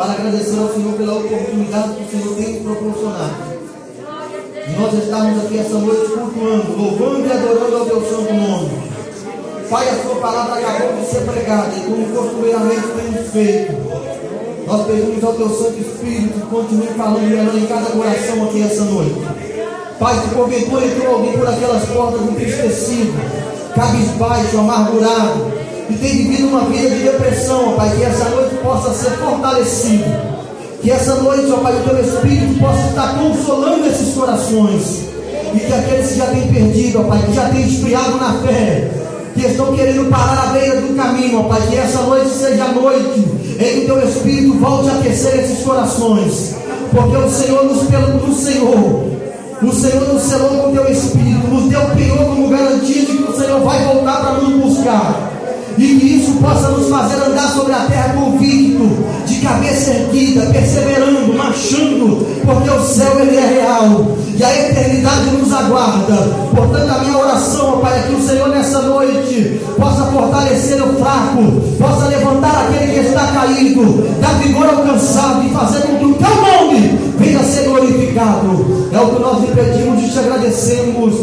para 0.01 0.13
agradecer 0.13 0.57
ao 0.57 0.73
Senhor 0.73 0.93
pela 0.93 1.13
oportunidade 1.13 1.93
que 1.93 2.15
o 2.15 2.23
Senhor 2.23 2.35
tem 2.35 2.63
proporcionado. 2.63 3.35
Nós 4.79 4.93
estamos 4.95 5.45
aqui 5.45 5.59
essa 5.59 5.77
noite 5.77 6.11
cultuando, 6.11 6.75
louvando 6.75 7.27
e 7.27 7.31
adorando 7.31 7.77
ao 7.77 7.85
teu 7.85 8.01
santo 8.01 8.33
nome. 8.33 8.71
Pai, 9.69 9.89
a 9.89 10.01
sua 10.01 10.15
palavra 10.15 10.55
acabou 10.55 10.93
de 10.99 11.05
ser 11.05 11.21
pregada 11.21 11.69
e 11.77 11.81
como 11.81 12.05
costumeiramente 12.15 12.81
temos 12.81 13.31
feito. 13.31 13.73
Nós 14.65 14.87
pedimos 14.87 15.23
ao 15.23 15.33
teu 15.33 15.49
Santo 15.49 15.79
Espírito 15.79 16.33
que 16.33 16.47
continue 16.47 16.87
falando 16.97 17.21
melhor 17.21 17.55
em 17.55 17.67
cada 17.67 17.91
coração 17.91 18.43
aqui 18.45 18.63
essa 18.63 18.83
noite. 18.85 19.21
Pai, 19.99 20.15
se 20.15 20.33
porventura 20.33 20.83
entrou 20.83 21.13
alguém 21.13 21.33
por 21.33 21.47
aquelas 21.47 21.85
portas 21.85 22.21
entristecido, 22.23 23.13
cabisbaixo, 23.75 24.57
amargurado, 24.57 25.51
que 25.87 25.97
tem 25.99 26.17
vivido 26.17 26.47
uma 26.47 26.61
vida 26.61 26.89
de 26.89 27.03
depressão, 27.03 27.73
Pai, 27.73 27.95
que 27.95 28.03
essa 28.03 28.29
noite 28.29 28.40
possa 28.61 28.93
ser 28.93 29.11
fortalecido. 29.17 30.05
Que 30.81 30.89
essa 30.89 31.15
noite, 31.15 31.51
ó 31.51 31.57
Pai, 31.57 31.73
o 31.75 31.89
teu 31.89 31.99
Espírito 31.99 32.59
possa 32.59 32.87
estar 32.87 33.15
consolando 33.19 33.85
esses 33.87 34.13
corações. 34.15 35.01
E 35.53 35.59
que 35.59 35.73
aqueles 35.73 36.09
que 36.09 36.17
já 36.17 36.25
têm 36.27 36.47
perdido, 36.47 37.01
ó 37.01 37.03
Pai, 37.03 37.21
que 37.25 37.33
já 37.33 37.49
têm 37.49 37.67
esfriado 37.67 38.17
na 38.17 38.33
fé, 38.45 38.89
que 39.35 39.45
estão 39.45 39.73
querendo 39.73 40.09
parar 40.09 40.49
à 40.49 40.53
beira 40.53 40.81
do 40.81 40.95
caminho, 40.95 41.41
ó 41.41 41.43
Pai, 41.43 41.61
que 41.69 41.75
essa 41.75 42.01
noite 42.01 42.29
seja 42.29 42.63
a 42.63 42.71
noite 42.71 43.27
em 43.59 43.79
que 43.79 43.81
o 43.81 43.85
teu 43.85 44.09
Espírito 44.09 44.53
volte 44.57 44.89
a 44.89 44.93
aquecer 44.93 45.39
esses 45.39 45.63
corações. 45.63 46.55
Porque 46.91 47.15
o 47.15 47.29
Senhor 47.29 47.63
nos 47.65 47.83
do 47.83 48.33
Senhor. 48.33 49.11
O 49.61 49.71
Senhor 49.71 50.07
nos 50.11 50.23
selou 50.23 50.49
com 50.49 50.69
o 50.69 50.73
teu 50.73 50.91
Espírito, 50.91 51.47
nos 51.47 51.69
deu 51.69 51.81
o 51.81 51.95
Senhor 51.95 52.17
como 52.17 52.49
garantia 52.49 53.05
de 53.05 53.17
que 53.17 53.31
o 53.31 53.37
Senhor 53.37 53.59
vai 53.61 53.85
voltar 53.85 54.21
para 54.21 54.33
nos 54.41 54.53
buscar 54.55 55.30
e 55.77 55.99
que 55.99 56.05
isso 56.17 56.33
possa 56.33 56.69
nos 56.69 56.89
fazer 56.89 57.21
andar 57.23 57.49
sobre 57.49 57.73
a 57.73 57.85
terra 57.85 58.13
convicto, 58.13 58.89
de 59.25 59.39
cabeça 59.39 59.91
erguida, 59.91 60.45
perseverando, 60.51 61.33
marchando, 61.33 62.25
porque 62.45 62.69
o 62.69 62.81
céu 62.83 63.19
ele 63.19 63.37
é 63.37 63.61
real 63.61 64.17
e 64.35 64.43
a 64.43 64.69
eternidade 64.69 65.29
nos 65.31 65.53
aguarda. 65.53 66.15
Portanto, 66.55 66.89
a 66.89 66.99
minha 66.99 67.17
oração, 67.17 67.79
Pai, 67.79 67.99
é 67.99 68.01
que 68.07 68.15
o 68.15 68.27
Senhor 68.27 68.49
nessa 68.49 68.81
noite 68.81 69.61
possa 69.77 70.05
fortalecer 70.05 70.81
o 70.81 70.93
fraco, 70.93 71.61
possa 71.79 72.07
levantar 72.07 72.67
aquele 72.67 72.93
que 72.93 73.07
está 73.07 73.27
caído, 73.27 74.07
dar 74.19 74.33
vigor 74.39 74.67
ao 74.67 74.83
cansado 74.83 75.43
e 75.45 75.49
fazer 75.49 75.81
com 75.81 75.97
que 75.97 76.05
o 76.05 76.13
teu 76.13 76.35
nome 76.35 76.99
venha 77.17 77.39
a 77.39 77.43
ser 77.43 77.69
glorificado. 77.69 78.89
É 78.91 78.99
o 78.99 79.07
que 79.07 79.21
nós 79.21 79.41
lhe 79.41 79.47
pedimos 79.47 80.03
e 80.03 80.09
te 80.09 80.19
agradecemos. 80.19 81.13